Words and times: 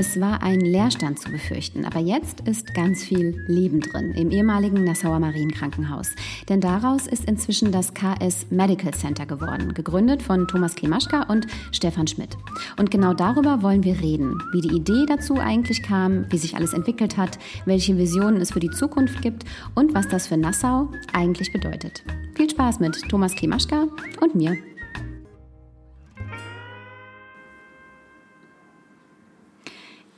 Es 0.00 0.20
war 0.20 0.44
ein 0.44 0.60
Leerstand 0.60 1.18
zu 1.18 1.28
befürchten, 1.28 1.84
aber 1.84 1.98
jetzt 1.98 2.42
ist 2.42 2.72
ganz 2.72 3.02
viel 3.02 3.42
Leben 3.48 3.80
drin 3.80 4.12
im 4.12 4.30
ehemaligen 4.30 4.84
Nassauer 4.84 5.18
Marienkrankenhaus. 5.18 6.10
Denn 6.48 6.60
daraus 6.60 7.08
ist 7.08 7.24
inzwischen 7.24 7.72
das 7.72 7.94
KS 7.94 8.46
Medical 8.50 8.94
Center 8.94 9.26
geworden, 9.26 9.74
gegründet 9.74 10.22
von 10.22 10.46
Thomas 10.46 10.76
Klimaschka 10.76 11.22
und 11.22 11.48
Stefan 11.72 12.06
Schmidt. 12.06 12.36
Und 12.76 12.92
genau 12.92 13.12
darüber 13.12 13.60
wollen 13.64 13.82
wir 13.82 14.00
reden, 14.00 14.40
wie 14.52 14.60
die 14.60 14.76
Idee 14.76 15.04
dazu 15.04 15.40
eigentlich 15.40 15.82
kam, 15.82 16.30
wie 16.30 16.38
sich 16.38 16.54
alles 16.54 16.74
entwickelt 16.74 17.16
hat, 17.16 17.36
welche 17.64 17.98
Visionen 17.98 18.40
es 18.40 18.52
für 18.52 18.60
die 18.60 18.70
Zukunft 18.70 19.20
gibt 19.20 19.46
und 19.74 19.94
was 19.94 20.06
das 20.06 20.28
für 20.28 20.36
Nassau 20.36 20.92
eigentlich 21.12 21.52
bedeutet. 21.52 22.04
Viel 22.36 22.48
Spaß 22.48 22.78
mit 22.78 22.96
Thomas 23.08 23.34
Klimaschka 23.34 23.88
und 24.20 24.36
mir. 24.36 24.56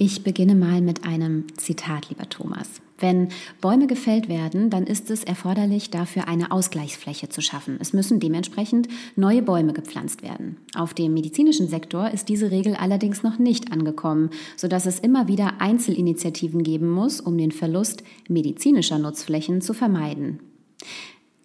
Ich 0.02 0.24
beginne 0.24 0.54
mal 0.54 0.80
mit 0.80 1.04
einem 1.04 1.44
Zitat, 1.58 2.08
lieber 2.08 2.26
Thomas. 2.26 2.80
Wenn 2.98 3.28
Bäume 3.60 3.86
gefällt 3.86 4.30
werden, 4.30 4.70
dann 4.70 4.86
ist 4.86 5.10
es 5.10 5.24
erforderlich, 5.24 5.90
dafür 5.90 6.26
eine 6.26 6.52
Ausgleichsfläche 6.52 7.28
zu 7.28 7.42
schaffen. 7.42 7.76
Es 7.80 7.92
müssen 7.92 8.18
dementsprechend 8.18 8.88
neue 9.14 9.42
Bäume 9.42 9.74
gepflanzt 9.74 10.22
werden. 10.22 10.56
Auf 10.74 10.94
dem 10.94 11.12
medizinischen 11.12 11.68
Sektor 11.68 12.12
ist 12.12 12.30
diese 12.30 12.50
Regel 12.50 12.76
allerdings 12.76 13.22
noch 13.22 13.38
nicht 13.38 13.72
angekommen, 13.72 14.30
sodass 14.56 14.86
es 14.86 15.00
immer 15.00 15.28
wieder 15.28 15.60
Einzelinitiativen 15.60 16.62
geben 16.62 16.88
muss, 16.88 17.20
um 17.20 17.36
den 17.36 17.52
Verlust 17.52 18.02
medizinischer 18.26 18.98
Nutzflächen 18.98 19.60
zu 19.60 19.74
vermeiden. 19.74 20.40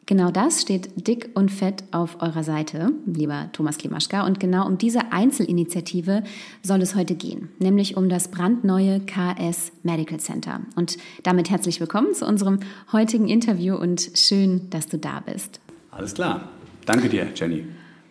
Genau 0.07 0.29
das 0.29 0.61
steht 0.61 1.07
dick 1.07 1.31
und 1.33 1.49
fett 1.49 1.83
auf 1.91 2.21
eurer 2.21 2.43
Seite, 2.43 2.91
lieber 3.07 3.49
Thomas 3.53 3.79
Klimaschka. 3.79 4.23
Und 4.25 4.39
genau 4.39 4.67
um 4.67 4.77
diese 4.77 5.11
Einzelinitiative 5.11 6.23
soll 6.61 6.81
es 6.83 6.93
heute 6.93 7.15
gehen, 7.15 7.49
nämlich 7.57 7.97
um 7.97 8.07
das 8.07 8.27
brandneue 8.27 8.99
KS 8.99 9.71
Medical 9.81 10.19
Center. 10.19 10.61
Und 10.75 10.97
damit 11.23 11.49
herzlich 11.49 11.79
willkommen 11.79 12.13
zu 12.13 12.27
unserem 12.27 12.59
heutigen 12.91 13.27
Interview 13.27 13.75
und 13.75 14.11
schön, 14.13 14.69
dass 14.69 14.87
du 14.87 14.99
da 14.99 15.21
bist. 15.21 15.59
Alles 15.89 16.13
klar. 16.13 16.49
Danke 16.85 17.09
dir, 17.09 17.29
Jenny. 17.35 17.65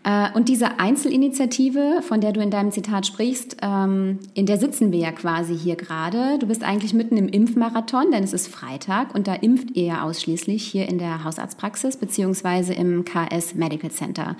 Äh, 0.04 0.28
und 0.34 0.48
diese 0.48 0.78
Einzelinitiative, 0.78 2.02
von 2.02 2.20
der 2.20 2.32
du 2.32 2.40
in 2.40 2.50
deinem 2.50 2.70
Zitat 2.70 3.06
sprichst, 3.06 3.56
ähm, 3.62 4.20
in 4.34 4.46
der 4.46 4.58
sitzen 4.58 4.92
wir 4.92 4.98
ja 4.98 5.12
quasi 5.12 5.56
hier 5.56 5.76
gerade. 5.76 6.38
Du 6.38 6.46
bist 6.46 6.62
eigentlich 6.62 6.94
mitten 6.94 7.16
im 7.16 7.28
Impfmarathon, 7.28 8.10
denn 8.12 8.22
es 8.22 8.32
ist 8.32 8.48
Freitag 8.48 9.14
und 9.14 9.26
da 9.26 9.34
impft 9.34 9.74
ihr 9.74 9.84
ja 9.84 10.02
ausschließlich 10.02 10.62
hier 10.62 10.88
in 10.88 10.98
der 10.98 11.24
Hausarztpraxis 11.24 11.96
beziehungsweise 11.96 12.74
im 12.74 13.04
KS 13.04 13.54
Medical 13.54 13.90
Center. 13.90 14.36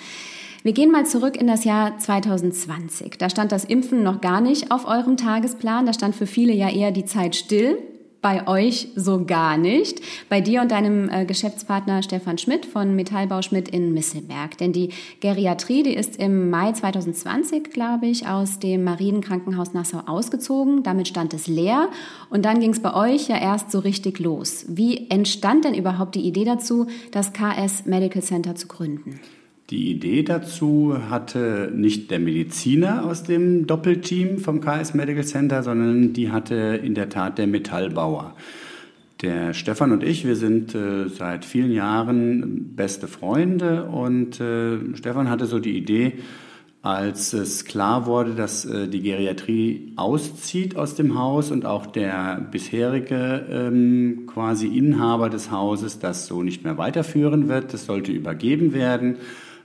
Wir 0.63 0.73
gehen 0.73 0.91
mal 0.91 1.05
zurück 1.05 1.37
in 1.37 1.47
das 1.47 1.65
Jahr 1.65 1.99
2020. 1.99 3.19
Da 3.19 3.29
stand 3.29 3.53
das 3.53 3.65
Impfen 3.65 4.03
noch 4.03 4.21
gar 4.21 4.41
nicht 4.41 4.71
auf 4.71 4.87
eurem 4.87 5.17
Tagesplan. 5.17 5.85
Da 5.85 5.93
stand 5.93 6.15
für 6.15 6.27
viele 6.27 6.55
ja 6.55 6.71
eher 6.71 6.91
die 6.91 7.05
Zeit 7.05 7.37
still 7.37 7.79
bei 8.25 8.49
euch 8.49 8.89
so 8.97 9.27
gar 9.27 9.59
nicht. 9.59 10.01
Bei 10.31 10.41
dir 10.41 10.63
und 10.63 10.71
deinem 10.71 11.11
äh, 11.11 11.27
Geschäftspartner 11.27 12.03
Stefan 12.03 12.39
Schmidt 12.39 12.65
von 12.65 12.97
Metallbau 12.97 13.43
Schmidt 13.43 13.69
in 13.69 13.93
Misselberg. 13.93 14.57
Denn 14.57 14.73
die 14.73 14.89
Geriatrie, 15.21 15.83
die 15.83 15.93
ist 15.93 16.17
im 16.17 16.49
Mai 16.49 16.73
2020, 16.73 17.71
glaube 17.71 18.07
ich, 18.07 18.27
aus 18.27 18.59
dem 18.61 18.83
Marienkrankenhaus 18.83 19.75
Nassau 19.75 19.99
ausgezogen. 20.07 20.83
Damit 20.83 21.07
stand 21.07 21.35
es 21.35 21.49
leer. 21.49 21.91
Und 22.31 22.47
dann 22.47 22.61
ging 22.61 22.71
es 22.71 22.81
bei 22.81 22.95
euch 22.95 23.29
ja 23.29 23.37
erst 23.37 23.71
so 23.71 23.81
richtig 23.81 24.19
los. 24.21 24.65
Wie 24.69 25.11
entstand 25.11 25.67
denn 25.67 25.75
überhaupt 25.75 26.15
die 26.15 26.27
Idee 26.27 26.47
dazu, 26.47 26.87
das 27.11 27.35
KS 27.35 27.85
Medical 27.85 28.23
Center 28.23 28.55
zu 28.55 28.69
gründen? 28.69 29.21
Die 29.71 29.91
Idee 29.91 30.23
dazu 30.23 30.95
hatte 31.09 31.73
nicht 31.75 32.11
der 32.11 32.19
Mediziner 32.19 33.07
aus 33.07 33.23
dem 33.23 33.67
Doppelteam 33.67 34.37
vom 34.37 34.61
KS 34.61 34.93
Medical 34.93 35.25
Center, 35.25 35.63
sondern 35.63 36.13
die 36.13 36.31
hatte 36.31 36.55
in 36.83 36.95
der 36.95 37.09
Tat 37.09 37.39
der 37.39 37.47
Metallbauer. 37.47 38.37
Der 39.23 39.55
Stefan 39.55 39.93
und 39.93 40.03
ich, 40.03 40.27
wir 40.27 40.37
sind 40.37 40.75
äh, 40.75 41.09
seit 41.09 41.47
vielen 41.47 41.73
Jahren 41.73 42.75
beste 42.77 43.09
Freunde 43.09 43.85
und 43.85 44.39
äh, 44.39 44.95
Stefan 44.97 45.31
hatte 45.31 45.47
so 45.47 45.59
die 45.59 45.79
Idee, 45.79 46.19
als 46.83 47.33
es 47.33 47.65
klar 47.65 48.05
wurde, 48.05 48.35
dass 48.35 48.67
äh, 48.67 48.87
die 48.87 49.01
Geriatrie 49.01 49.95
auszieht 49.97 50.77
aus 50.77 50.95
dem 50.95 51.19
Haus 51.19 51.51
und 51.51 51.65
auch 51.65 51.87
der 51.87 52.47
bisherige 52.51 53.47
ähm, 53.49 54.25
quasi 54.27 54.67
Inhaber 54.67 55.31
des 55.31 55.51
Hauses 55.51 56.01
das 56.01 56.27
so 56.27 56.43
nicht 56.43 56.65
mehr 56.65 56.77
weiterführen 56.77 57.49
wird, 57.49 57.73
das 57.73 57.87
sollte 57.87 58.13
übergeben 58.13 58.75
werden 58.75 59.17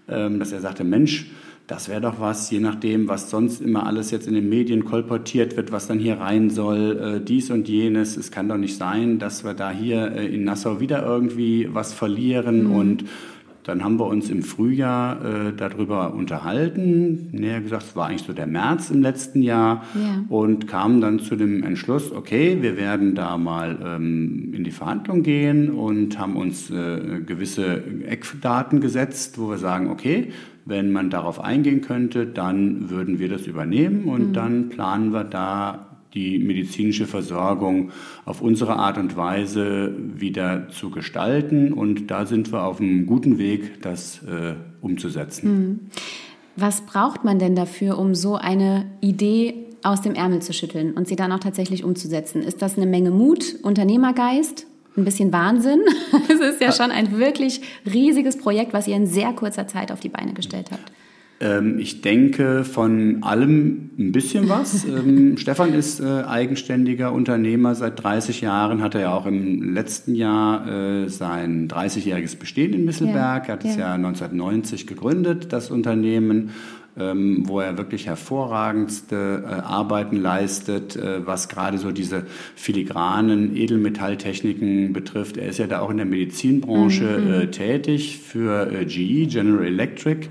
dass 0.09 0.51
er 0.51 0.61
sagte, 0.61 0.83
Mensch, 0.83 1.27
das 1.69 1.87
wäre 1.87 2.01
doch 2.01 2.19
was, 2.19 2.49
je 2.49 2.59
nachdem, 2.59 3.07
was 3.07 3.29
sonst 3.29 3.61
immer 3.61 3.85
alles 3.85 4.09
jetzt 4.09 4.27
in 4.27 4.33
den 4.33 4.49
Medien 4.49 4.85
kolportiert 4.85 5.55
wird, 5.55 5.71
was 5.71 5.85
dann 5.85 5.99
hier 5.99 6.19
rein 6.19 6.49
soll, 6.49 7.19
äh, 7.19 7.23
dies 7.23 7.51
und 7.51 7.69
jenes. 7.69 8.17
Es 8.17 8.31
kann 8.31 8.49
doch 8.49 8.57
nicht 8.57 8.75
sein, 8.75 9.19
dass 9.19 9.43
wir 9.43 9.53
da 9.53 9.69
hier 9.69 10.13
äh, 10.13 10.25
in 10.33 10.45
Nassau 10.45 10.79
wieder 10.79 11.05
irgendwie 11.05 11.69
was 11.71 11.93
verlieren 11.93 12.63
mhm. 12.63 12.71
und 12.71 13.05
dann 13.69 13.84
haben 13.84 14.00
wir 14.00 14.07
uns 14.07 14.31
im 14.31 14.41
Frühjahr 14.41 15.24
äh, 15.24 15.53
darüber 15.56 16.16
unterhalten, 16.16 17.30
näher 17.31 17.62
gesagt, 17.62 17.84
es 17.84 17.96
war 17.96 18.07
eigentlich 18.07 18.24
so 18.24 18.34
der 18.34 18.47
März 18.47 18.90
im 18.90 19.03
letzten 19.03 19.44
Jahr 19.44 19.85
ja. 19.94 20.25
und 20.28 20.68
kamen 20.68 21.02
dann 21.02 21.19
zu 21.19 21.35
dem 21.35 21.62
Entschluss, 21.62 22.12
okay, 22.12 22.57
wir 22.62 22.78
werden 22.78 23.13
da 23.13 23.38
mal 23.38 23.78
ähm, 23.85 24.53
in 24.56 24.63
die 24.63 24.72
Verhandlung 24.72 25.22
gehen 25.22 25.69
und 25.69 26.18
haben 26.18 26.35
uns 26.35 26.72
äh, 26.72 27.22
gewisse 27.24 27.84
Eckdaten 28.07 28.81
gesetzt, 28.81 29.38
wo 29.38 29.52
wir 29.52 29.59
sagen, 29.59 29.91
okay, 29.91 30.31
wenn 30.66 30.91
man 30.91 31.12
darauf 31.12 31.40
eingehen 31.40 31.81
könnte, 31.81 32.25
dann 32.25 32.90
würden 32.90 33.19
wir 33.19 33.30
das 33.30 33.46
übernehmen 33.46 34.06
und 34.06 34.30
mhm. 34.30 34.34
dann 34.34 34.69
planen 34.69 35.13
wir 35.13 35.25
da 35.25 35.88
die 36.19 36.40
medizinische 36.40 37.06
Versorgung 37.06 37.91
auf 38.25 38.41
unsere 38.41 38.75
Art 38.75 38.97
und 38.97 39.16
Weise 39.16 39.94
wieder 39.97 40.68
zu 40.69 40.90
gestalten. 40.90 41.72
Und 41.72 42.12
da 42.12 42.25
sind 42.25 42.52
wir 42.52 42.63
auf 42.63 42.81
einem 42.81 43.06
guten 43.06 43.38
Weg, 43.38 43.81
das 43.81 44.22
äh, 44.24 44.56
umzusetzen. 44.81 45.50
Hm. 45.50 45.80
Was 46.56 46.81
braucht 46.81 47.24
man 47.24 47.40
denn 47.40 47.56
dafür, 47.56 47.97
um 47.97 48.16
so 48.16 48.35
eine 48.35 48.85
Idee 49.00 49.53
aus 49.81 50.02
dem 50.02 50.13
Ärmel 50.13 50.41
zu 50.41 50.52
schütteln 50.52 50.94
und 50.94 51.07
sie 51.07 51.16
dann 51.16 51.31
auch 51.31 51.40
tatsächlich 51.40 51.85
umzusetzen? 51.85 52.41
Ist 52.41 52.62
das 52.62 52.75
eine 52.75 52.86
Menge 52.86 53.12
Mut, 53.12 53.56
Unternehmergeist? 53.63 54.68
Ein 54.97 55.06
bisschen 55.06 55.31
Wahnsinn. 55.31 55.80
Es 56.30 56.40
ist 56.41 56.62
ja 56.62 56.72
schon 56.72 56.91
ein 56.91 57.18
wirklich 57.18 57.62
riesiges 57.86 58.38
Projekt, 58.38 58.74
was 58.74 58.88
ihr 58.88 58.96
in 58.96 59.07
sehr 59.07 59.31
kurzer 59.34 59.68
Zeit 59.68 59.91
auf 59.91 60.00
die 60.01 60.09
Beine 60.09 60.34
gestellt 60.34 60.68
habt. 60.72 60.91
Ähm, 61.41 61.79
ich 61.79 62.01
denke 62.01 62.66
von 62.66 63.23
allem 63.23 63.91
ein 63.97 64.11
bisschen 64.11 64.50
was. 64.50 64.83
ähm, 64.85 65.38
Stefan 65.38 65.73
ist 65.73 66.01
äh, 66.01 66.23
eigenständiger 66.23 67.13
Unternehmer 67.13 67.75
seit 67.75 68.03
30 68.03 68.41
Jahren, 68.41 68.81
hat 68.81 68.95
er 68.95 69.01
ja 69.01 69.13
auch 69.13 69.25
im 69.25 69.73
letzten 69.73 70.16
Jahr 70.16 70.67
äh, 70.67 71.09
sein 71.09 71.69
30-jähriges 71.69 72.38
Bestehen 72.38 72.73
in 72.73 72.85
Misselberg. 72.85 73.47
Ja, 73.47 73.53
er 73.53 73.53
hat 73.53 73.63
ja. 73.63 73.69
es 73.69 73.77
ja 73.77 73.94
1990 73.94 74.88
gegründet, 74.88 75.53
das 75.53 75.72
Unternehmen. 75.72 76.51
Ähm, 76.97 77.44
wo 77.47 77.61
er 77.61 77.77
wirklich 77.77 78.07
hervorragendste 78.07 79.44
äh, 79.45 79.51
Arbeiten 79.61 80.17
leistet, 80.17 80.97
äh, 80.97 81.25
was 81.25 81.47
gerade 81.47 81.77
so 81.77 81.91
diese 81.91 82.25
filigranen 82.56 83.56
Edelmetalltechniken 83.56 84.91
betrifft. 84.91 85.38
Er 85.38 85.47
ist 85.47 85.59
ja 85.59 85.67
da 85.67 85.79
auch 85.79 85.91
in 85.91 85.97
der 85.97 86.07
Medizinbranche 86.07 87.19
mhm. 87.19 87.33
äh, 87.33 87.47
tätig 87.51 88.17
für 88.17 88.69
äh, 88.73 88.85
GE, 88.85 89.27
General 89.27 89.65
Electric 89.65 90.27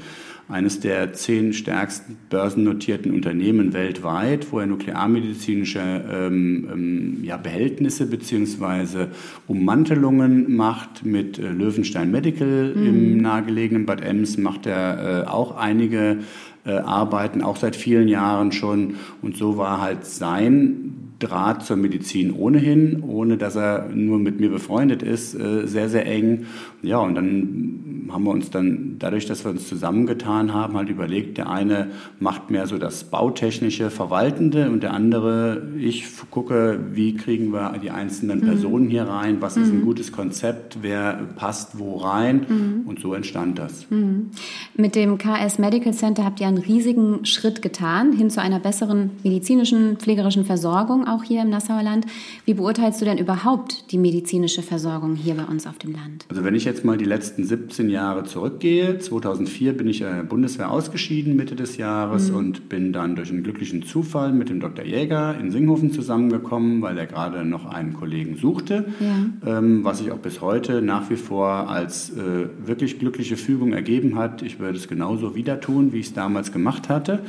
eines 0.48 0.80
der 0.80 1.12
zehn 1.12 1.52
stärksten 1.52 2.16
börsennotierten 2.30 3.12
Unternehmen 3.12 3.74
weltweit, 3.74 4.50
wo 4.50 4.60
er 4.60 4.66
nuklearmedizinische 4.66 5.80
ähm, 5.80 6.68
ähm, 6.72 7.18
ja, 7.22 7.36
Behältnisse 7.36 8.06
beziehungsweise 8.06 9.08
Ummantelungen 9.46 10.56
macht. 10.56 11.04
Mit 11.04 11.38
äh, 11.38 11.50
Löwenstein 11.50 12.10
Medical 12.10 12.74
mhm. 12.74 12.86
im 12.86 13.16
nahegelegenen 13.18 13.84
Bad 13.84 14.00
Ems 14.00 14.38
macht 14.38 14.66
er 14.66 15.24
äh, 15.24 15.26
auch 15.26 15.56
einige 15.56 16.18
äh, 16.64 16.72
Arbeiten, 16.72 17.42
auch 17.42 17.56
seit 17.56 17.76
vielen 17.76 18.08
Jahren 18.08 18.52
schon. 18.52 18.94
Und 19.20 19.36
so 19.36 19.58
war 19.58 19.82
halt 19.82 20.06
sein 20.06 20.94
Draht 21.18 21.64
zur 21.64 21.76
Medizin 21.76 22.32
ohnehin, 22.32 23.02
ohne 23.02 23.38
dass 23.38 23.56
er 23.56 23.88
nur 23.92 24.18
mit 24.18 24.38
mir 24.38 24.50
befreundet 24.50 25.02
ist, 25.02 25.34
äh, 25.34 25.66
sehr, 25.66 25.88
sehr 25.88 26.06
eng. 26.06 26.46
Ja, 26.82 26.98
und 26.98 27.16
dann 27.16 27.87
haben 28.12 28.24
wir 28.24 28.30
uns 28.30 28.50
dann, 28.50 28.96
dadurch, 28.98 29.26
dass 29.26 29.44
wir 29.44 29.50
uns 29.50 29.68
zusammengetan 29.68 30.54
haben, 30.54 30.76
halt 30.76 30.88
überlegt, 30.88 31.38
der 31.38 31.48
eine 31.50 31.88
macht 32.18 32.50
mehr 32.50 32.66
so 32.66 32.78
das 32.78 33.04
bautechnische, 33.04 33.90
verwaltende 33.90 34.70
und 34.70 34.82
der 34.82 34.92
andere, 34.92 35.68
ich 35.78 36.04
gucke, 36.30 36.80
wie 36.92 37.14
kriegen 37.14 37.52
wir 37.52 37.74
die 37.82 37.90
einzelnen 37.90 38.40
mhm. 38.40 38.46
Personen 38.46 38.88
hier 38.88 39.04
rein, 39.04 39.40
was 39.40 39.56
mhm. 39.56 39.62
ist 39.62 39.68
ein 39.70 39.80
mhm. 39.80 39.84
gutes 39.84 40.12
Konzept, 40.12 40.78
wer 40.82 41.14
passt 41.36 41.78
wo 41.78 41.96
rein 41.96 42.46
mhm. 42.48 42.88
und 42.88 43.00
so 43.00 43.14
entstand 43.14 43.58
das. 43.58 43.86
Mhm. 43.90 44.30
Mit 44.76 44.94
dem 44.94 45.18
KS 45.18 45.58
Medical 45.58 45.92
Center 45.92 46.24
habt 46.24 46.40
ihr 46.40 46.46
einen 46.46 46.58
riesigen 46.58 47.24
Schritt 47.24 47.62
getan 47.62 48.12
hin 48.12 48.30
zu 48.30 48.40
einer 48.40 48.60
besseren 48.60 49.10
medizinischen, 49.22 49.96
pflegerischen 49.96 50.44
Versorgung 50.44 51.06
auch 51.06 51.22
hier 51.22 51.42
im 51.42 51.50
Nassauer 51.50 51.82
Land. 51.82 52.06
Wie 52.44 52.54
beurteilst 52.54 53.00
du 53.00 53.04
denn 53.04 53.18
überhaupt 53.18 53.92
die 53.92 53.98
medizinische 53.98 54.62
Versorgung 54.62 55.14
hier 55.14 55.34
bei 55.34 55.44
uns 55.44 55.66
auf 55.66 55.78
dem 55.78 55.92
Land? 55.92 56.26
Also 56.28 56.44
wenn 56.44 56.54
ich 56.54 56.64
jetzt 56.64 56.84
mal 56.84 56.96
die 56.96 57.04
letzten 57.04 57.44
17 57.44 57.90
Jahre 57.90 57.97
zurückgehe, 58.24 58.98
2004 58.98 59.76
bin 59.76 59.88
ich 59.88 60.02
äh, 60.02 60.22
Bundeswehr 60.28 60.70
ausgeschieden 60.70 61.36
Mitte 61.36 61.56
des 61.56 61.76
Jahres 61.76 62.30
mhm. 62.30 62.36
und 62.36 62.68
bin 62.68 62.92
dann 62.92 63.16
durch 63.16 63.30
einen 63.30 63.42
glücklichen 63.42 63.82
Zufall 63.82 64.32
mit 64.32 64.48
dem 64.48 64.60
Dr. 64.60 64.84
Jäger 64.84 65.38
in 65.38 65.50
Singhofen 65.50 65.92
zusammengekommen, 65.92 66.82
weil 66.82 66.98
er 66.98 67.06
gerade 67.06 67.44
noch 67.44 67.66
einen 67.66 67.94
Kollegen 67.94 68.36
suchte, 68.36 68.86
ja. 69.00 69.58
ähm, 69.58 69.84
was 69.84 69.98
sich 69.98 70.12
auch 70.12 70.18
bis 70.18 70.40
heute 70.40 70.82
nach 70.82 71.10
wie 71.10 71.16
vor 71.16 71.68
als 71.68 72.10
äh, 72.10 72.48
wirklich 72.64 72.98
glückliche 72.98 73.36
Fügung 73.36 73.72
ergeben 73.72 74.16
hat. 74.16 74.42
Ich 74.42 74.58
würde 74.58 74.78
es 74.78 74.88
genauso 74.88 75.34
wieder 75.34 75.60
tun, 75.60 75.92
wie 75.92 76.00
ich 76.00 76.06
es 76.06 76.14
damals 76.14 76.52
gemacht 76.52 76.88
hatte. 76.88 77.20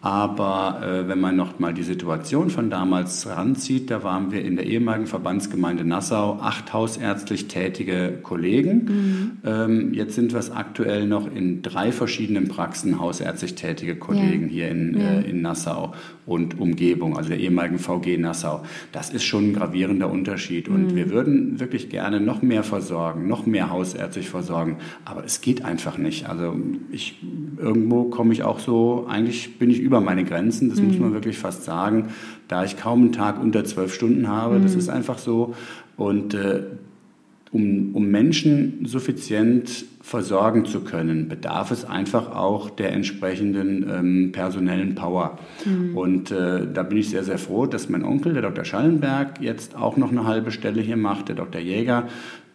Aber 0.00 0.80
äh, 0.82 1.08
wenn 1.08 1.20
man 1.20 1.34
noch 1.34 1.58
mal 1.58 1.74
die 1.74 1.82
Situation 1.82 2.50
von 2.50 2.70
damals 2.70 3.26
ranzieht, 3.26 3.90
da 3.90 4.04
waren 4.04 4.30
wir 4.30 4.44
in 4.44 4.54
der 4.54 4.66
ehemaligen 4.66 5.08
Verbandsgemeinde 5.08 5.84
Nassau 5.84 6.38
acht 6.40 6.72
hausärztlich 6.72 7.48
tätige 7.48 8.18
Kollegen. 8.22 8.84
Mhm. 8.84 9.30
Ähm, 9.44 9.94
jetzt 9.94 10.14
sind 10.14 10.32
wir 10.32 10.38
es 10.38 10.52
aktuell 10.52 11.06
noch 11.06 11.26
in 11.32 11.62
drei 11.62 11.90
verschiedenen 11.90 12.46
Praxen 12.46 13.00
hausärztlich 13.00 13.56
tätige 13.56 13.96
Kollegen 13.96 14.44
ja. 14.44 14.48
hier 14.48 14.68
in, 14.68 15.00
ja. 15.00 15.08
äh, 15.08 15.30
in 15.30 15.42
Nassau 15.42 15.94
und 16.26 16.60
Umgebung, 16.60 17.16
also 17.16 17.30
der 17.30 17.40
ehemaligen 17.40 17.78
VG 17.78 18.18
Nassau. 18.18 18.62
Das 18.92 19.10
ist 19.10 19.24
schon 19.24 19.50
ein 19.50 19.54
gravierender 19.54 20.10
Unterschied. 20.10 20.68
Und 20.68 20.92
mhm. 20.92 20.94
wir 20.94 21.10
würden 21.10 21.58
wirklich 21.58 21.88
gerne 21.88 22.20
noch 22.20 22.42
mehr 22.42 22.62
versorgen, 22.62 23.26
noch 23.26 23.46
mehr 23.46 23.70
hausärztlich 23.70 24.28
versorgen. 24.28 24.76
Aber 25.04 25.24
es 25.24 25.40
geht 25.40 25.64
einfach 25.64 25.98
nicht. 25.98 26.28
Also 26.28 26.54
ich, 26.92 27.18
irgendwo 27.56 28.04
komme 28.04 28.32
ich 28.32 28.42
auch 28.42 28.60
so, 28.60 29.06
eigentlich 29.08 29.58
bin 29.58 29.70
ich 29.70 29.87
über 29.88 30.00
meine 30.02 30.24
Grenzen, 30.24 30.68
das 30.68 30.80
mhm. 30.80 30.88
muss 30.88 30.98
man 30.98 31.12
wirklich 31.14 31.38
fast 31.38 31.64
sagen, 31.64 32.08
da 32.46 32.62
ich 32.64 32.76
kaum 32.76 33.00
einen 33.00 33.12
Tag 33.12 33.42
unter 33.42 33.64
zwölf 33.64 33.94
Stunden 33.94 34.28
habe. 34.28 34.58
Mhm. 34.58 34.62
Das 34.62 34.74
ist 34.74 34.90
einfach 34.90 35.18
so. 35.18 35.54
Und 35.96 36.34
äh, 36.34 36.62
um, 37.50 37.94
um 37.94 38.06
Menschen 38.08 38.84
suffizient 38.84 39.86
versorgen 40.02 40.66
zu 40.66 40.80
können, 40.80 41.28
bedarf 41.28 41.70
es 41.70 41.84
einfach 41.86 42.34
auch 42.34 42.68
der 42.68 42.92
entsprechenden 42.92 43.86
ähm, 43.90 44.32
personellen 44.32 44.94
Power. 44.94 45.38
Mhm. 45.64 45.96
Und 45.96 46.30
äh, 46.30 46.66
da 46.72 46.82
bin 46.82 46.98
ich 46.98 47.08
sehr, 47.08 47.24
sehr 47.24 47.38
froh, 47.38 47.66
dass 47.66 47.88
mein 47.88 48.04
Onkel, 48.04 48.34
der 48.34 48.42
Dr. 48.42 48.64
Schallenberg, 48.64 49.40
jetzt 49.40 49.76
auch 49.76 49.96
noch 49.96 50.10
eine 50.10 50.26
halbe 50.26 50.50
Stelle 50.50 50.82
hier 50.82 50.96
macht, 50.96 51.28
der 51.28 51.36
Dr. 51.36 51.60
Jäger, 51.60 52.08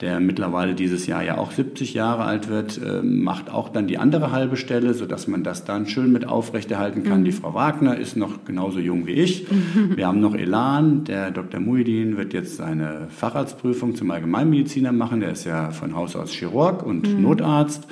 der 0.04 0.20
mittlerweile 0.20 0.76
dieses 0.76 1.08
Jahr 1.08 1.24
ja 1.24 1.38
auch 1.38 1.52
70 1.52 1.94
Jahre 1.94 2.26
alt 2.26 2.50
wird, 2.50 2.78
äh, 2.78 3.02
macht 3.02 3.50
auch 3.50 3.70
dann 3.70 3.88
die 3.88 3.98
andere 3.98 4.34
halbe 4.34 4.58
Stelle, 4.58 4.94
sodass 4.94 5.30
man 5.30 5.46
das 5.46 5.64
dann 5.64 5.88
schön 5.88 6.12
mit 6.12 6.28
aufrechterhalten 6.28 7.04
kann. 7.04 7.22
Mhm. 7.22 7.26
Die 7.26 7.32
Frau 7.32 7.54
Wagner 7.54 7.98
ist 7.98 8.18
noch 8.18 8.44
genauso 8.44 8.80
jung 8.80 9.08
wie 9.08 9.14
ich. 9.14 9.48
Wir 9.96 10.06
haben 10.06 10.20
noch 10.20 10.36
Elan. 10.36 11.06
Der 11.06 11.32
Dr. 11.32 11.62
Muidin 11.62 12.18
wird 12.18 12.34
jetzt 12.34 12.58
seine 12.58 13.08
Facharztprüfung 13.12 13.96
zum 13.96 14.12
Allgemeinmediziner 14.12 14.92
machen. 14.92 15.22
Der 15.22 15.32
ist 15.32 15.46
ja 15.46 15.72
von 15.72 15.96
Haus 15.96 16.18
aus 16.18 16.32
Chirurg 16.32 16.86
und 16.86 17.08
mhm. 17.08 17.22
Notarzt. 17.22 17.88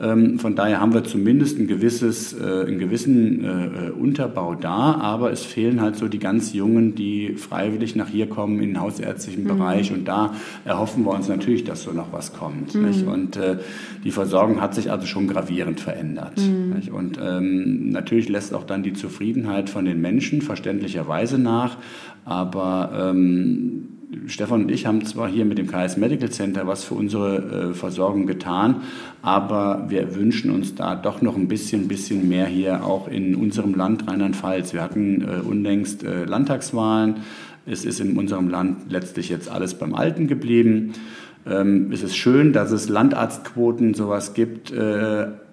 Ähm, 0.00 0.38
von 0.38 0.54
daher 0.54 0.80
haben 0.80 0.94
wir 0.94 1.04
zumindest 1.04 1.58
ein 1.58 1.66
gewisses, 1.66 2.32
äh, 2.32 2.66
einen 2.66 2.78
gewissen 2.78 3.44
äh, 3.44 3.48
äh, 3.48 3.90
Unterbau 3.90 4.54
da, 4.54 4.94
aber 4.94 5.30
es 5.30 5.44
fehlen 5.44 5.80
halt 5.80 5.96
so 5.96 6.08
die 6.08 6.18
ganz 6.18 6.54
Jungen, 6.54 6.94
die 6.94 7.34
freiwillig 7.34 7.96
nach 7.96 8.08
hier 8.08 8.28
kommen 8.28 8.60
in 8.60 8.70
den 8.70 8.80
hausärztlichen 8.80 9.44
mhm. 9.44 9.48
Bereich 9.48 9.92
und 9.92 10.08
da 10.08 10.32
erhoffen 10.64 11.04
wir 11.04 11.10
uns 11.10 11.28
natürlich, 11.28 11.64
dass 11.64 11.82
so 11.82 11.92
noch 11.92 12.12
was 12.12 12.32
kommt. 12.32 12.74
Mhm. 12.74 13.08
Und 13.08 13.38
die 14.04 14.10
Versorgung 14.10 14.60
hat 14.60 14.74
sich 14.74 14.90
also 14.90 15.06
schon 15.06 15.28
gravierend 15.28 15.80
verändert. 15.80 16.38
Mhm. 16.38 16.94
Und 16.94 17.18
ähm, 17.22 17.90
natürlich 17.90 18.28
lässt 18.28 18.54
auch 18.54 18.64
dann 18.64 18.82
die 18.82 18.92
Zufriedenheit 18.92 19.70
von 19.70 19.84
den 19.84 20.00
Menschen 20.00 20.42
verständlicherweise 20.42 21.38
nach, 21.38 21.76
aber 22.24 23.10
ähm, 23.10 23.79
Stefan 24.26 24.62
und 24.62 24.70
ich 24.72 24.86
haben 24.86 25.04
zwar 25.04 25.28
hier 25.28 25.44
mit 25.44 25.58
dem 25.58 25.68
KS 25.68 25.96
Medical 25.96 26.30
Center 26.30 26.66
was 26.66 26.82
für 26.82 26.94
unsere 26.94 27.70
äh, 27.70 27.74
Versorgung 27.74 28.26
getan, 28.26 28.82
aber 29.22 29.86
wir 29.88 30.16
wünschen 30.16 30.50
uns 30.50 30.74
da 30.74 30.96
doch 30.96 31.22
noch 31.22 31.36
ein 31.36 31.46
bisschen, 31.46 31.86
bisschen 31.86 32.28
mehr 32.28 32.46
hier 32.46 32.84
auch 32.84 33.06
in 33.06 33.36
unserem 33.36 33.74
Land 33.74 34.08
Rheinland-Pfalz. 34.08 34.72
Wir 34.72 34.82
hatten 34.82 35.22
äh, 35.22 35.40
unlängst 35.46 36.02
äh, 36.02 36.24
Landtagswahlen. 36.24 37.18
Es 37.66 37.84
ist 37.84 38.00
in 38.00 38.16
unserem 38.16 38.48
Land 38.48 38.90
letztlich 38.90 39.28
jetzt 39.28 39.48
alles 39.48 39.74
beim 39.74 39.94
Alten 39.94 40.26
geblieben. 40.26 40.94
Ähm, 41.46 41.92
es 41.92 42.02
ist 42.02 42.16
schön, 42.16 42.52
dass 42.52 42.72
es 42.72 42.88
Landarztquoten 42.88 43.94
sowas 43.94 44.34
gibt. 44.34 44.72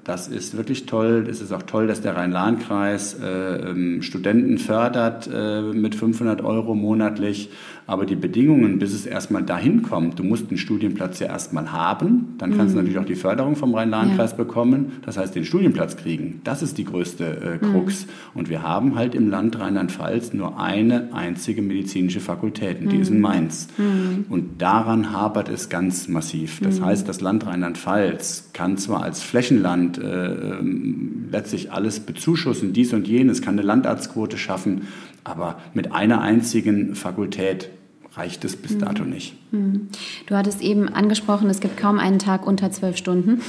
Das 0.07 0.29
ist 0.29 0.55
wirklich 0.55 0.85
toll. 0.85 1.27
Es 1.29 1.41
ist 1.41 1.51
auch 1.51 1.63
toll, 1.63 1.85
dass 1.85 1.99
der 1.99 2.15
Rhein-Lahn-Kreis 2.15 3.19
äh, 3.21 3.27
ähm, 3.71 4.01
Studenten 4.01 4.57
fördert 4.57 5.29
äh, 5.31 5.61
mit 5.61 5.95
500 5.95 6.41
Euro 6.45 6.75
monatlich. 6.75 7.49
Aber 7.87 8.05
die 8.05 8.15
Bedingungen, 8.15 8.79
bis 8.79 8.93
es 8.93 9.05
erstmal 9.05 9.43
dahin 9.43 9.81
kommt, 9.81 10.19
du 10.19 10.23
musst 10.23 10.49
einen 10.49 10.57
Studienplatz 10.57 11.19
ja 11.19 11.27
erstmal 11.27 11.71
haben, 11.71 12.35
dann 12.37 12.57
kannst 12.57 12.75
mhm. 12.75 12.79
du 12.79 12.83
natürlich 12.83 12.99
auch 12.99 13.05
die 13.05 13.15
Förderung 13.15 13.55
vom 13.55 13.73
Rhein-Lahn-Kreis 13.73 14.31
ja. 14.31 14.37
bekommen, 14.37 14.91
das 15.05 15.17
heißt 15.17 15.33
den 15.33 15.45
Studienplatz 15.45 15.95
kriegen. 15.95 16.41
Das 16.43 16.61
ist 16.61 16.77
die 16.77 16.83
größte 16.83 17.23
äh, 17.25 17.65
Krux. 17.65 18.05
Mhm. 18.05 18.39
Und 18.39 18.49
wir 18.49 18.61
haben 18.61 18.95
halt 18.95 19.15
im 19.15 19.29
Land 19.29 19.57
Rheinland-Pfalz 19.57 20.33
nur 20.33 20.59
eine 20.59 21.13
einzige 21.13 21.61
medizinische 21.61 22.19
Fakultät, 22.19 22.81
und 22.81 22.91
die 22.91 22.97
mhm. 22.97 23.01
ist 23.01 23.09
in 23.09 23.15
mhm. 23.15 23.21
Mainz. 23.21 23.67
Mhm. 23.77 24.25
Und 24.27 24.61
daran 24.61 25.13
hapert 25.13 25.47
es 25.47 25.69
ganz 25.69 26.09
massiv. 26.09 26.59
Das 26.61 26.81
mhm. 26.81 26.85
heißt, 26.85 27.07
das 27.07 27.21
Land 27.21 27.45
Rheinland-Pfalz 27.45 28.49
kann 28.51 28.77
zwar 28.77 29.03
als 29.03 29.23
Flächenland 29.23 29.97
äh, 29.97 30.57
ähm, 30.59 31.27
letztlich 31.31 31.71
alles 31.71 32.01
bezuschussen, 32.01 32.73
dies 32.73 32.93
und 32.93 33.07
jenes, 33.07 33.41
kann 33.41 33.53
eine 33.53 33.61
Landarztquote 33.61 34.37
schaffen, 34.37 34.81
aber 35.27 35.59
mit 35.73 35.91
einer 35.91 36.21
einzigen 36.21 36.95
Fakultät 36.95 37.69
reicht 38.17 38.43
es 38.45 38.55
bis 38.55 38.77
dato 38.77 39.03
mhm. 39.03 39.09
nicht. 39.11 39.35
Mhm. 39.51 39.89
Du 40.25 40.35
hattest 40.35 40.61
eben 40.61 40.89
angesprochen, 40.89 41.49
es 41.49 41.59
gibt 41.59 41.77
kaum 41.77 41.99
einen 41.99 42.19
Tag 42.19 42.45
unter 42.47 42.71
zwölf 42.71 42.97
Stunden. 42.97 43.31
Mhm. 43.31 43.41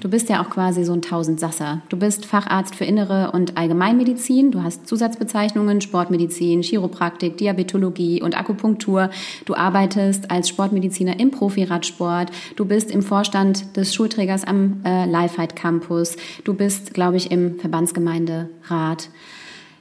Du 0.00 0.08
bist 0.08 0.28
ja 0.28 0.42
auch 0.42 0.50
quasi 0.50 0.84
so 0.84 0.92
ein 0.92 1.02
Tausendsasser. 1.02 1.82
Du 1.90 1.98
bist 1.98 2.24
Facharzt 2.24 2.74
für 2.74 2.84
Innere 2.84 3.32
und 3.32 3.56
Allgemeinmedizin. 3.58 4.50
Du 4.50 4.62
hast 4.62 4.86
Zusatzbezeichnungen 4.86 5.80
Sportmedizin, 5.80 6.62
Chiropraktik, 6.62 7.36
Diabetologie 7.36 8.22
und 8.22 8.36
Akupunktur. 8.36 9.10
Du 9.44 9.54
arbeitest 9.54 10.30
als 10.30 10.48
Sportmediziner 10.48 11.20
im 11.20 11.30
Profiradsport. 11.30 12.30
Du 12.56 12.64
bist 12.64 12.90
im 12.90 13.02
Vorstand 13.02 13.76
des 13.76 13.94
Schulträgers 13.94 14.44
am 14.44 14.80
äh, 14.84 15.04
Lifeheit 15.04 15.54
Campus. 15.54 16.16
Du 16.44 16.54
bist, 16.54 16.94
glaube 16.94 17.18
ich, 17.18 17.30
im 17.30 17.58
Verbandsgemeinderat. 17.58 19.10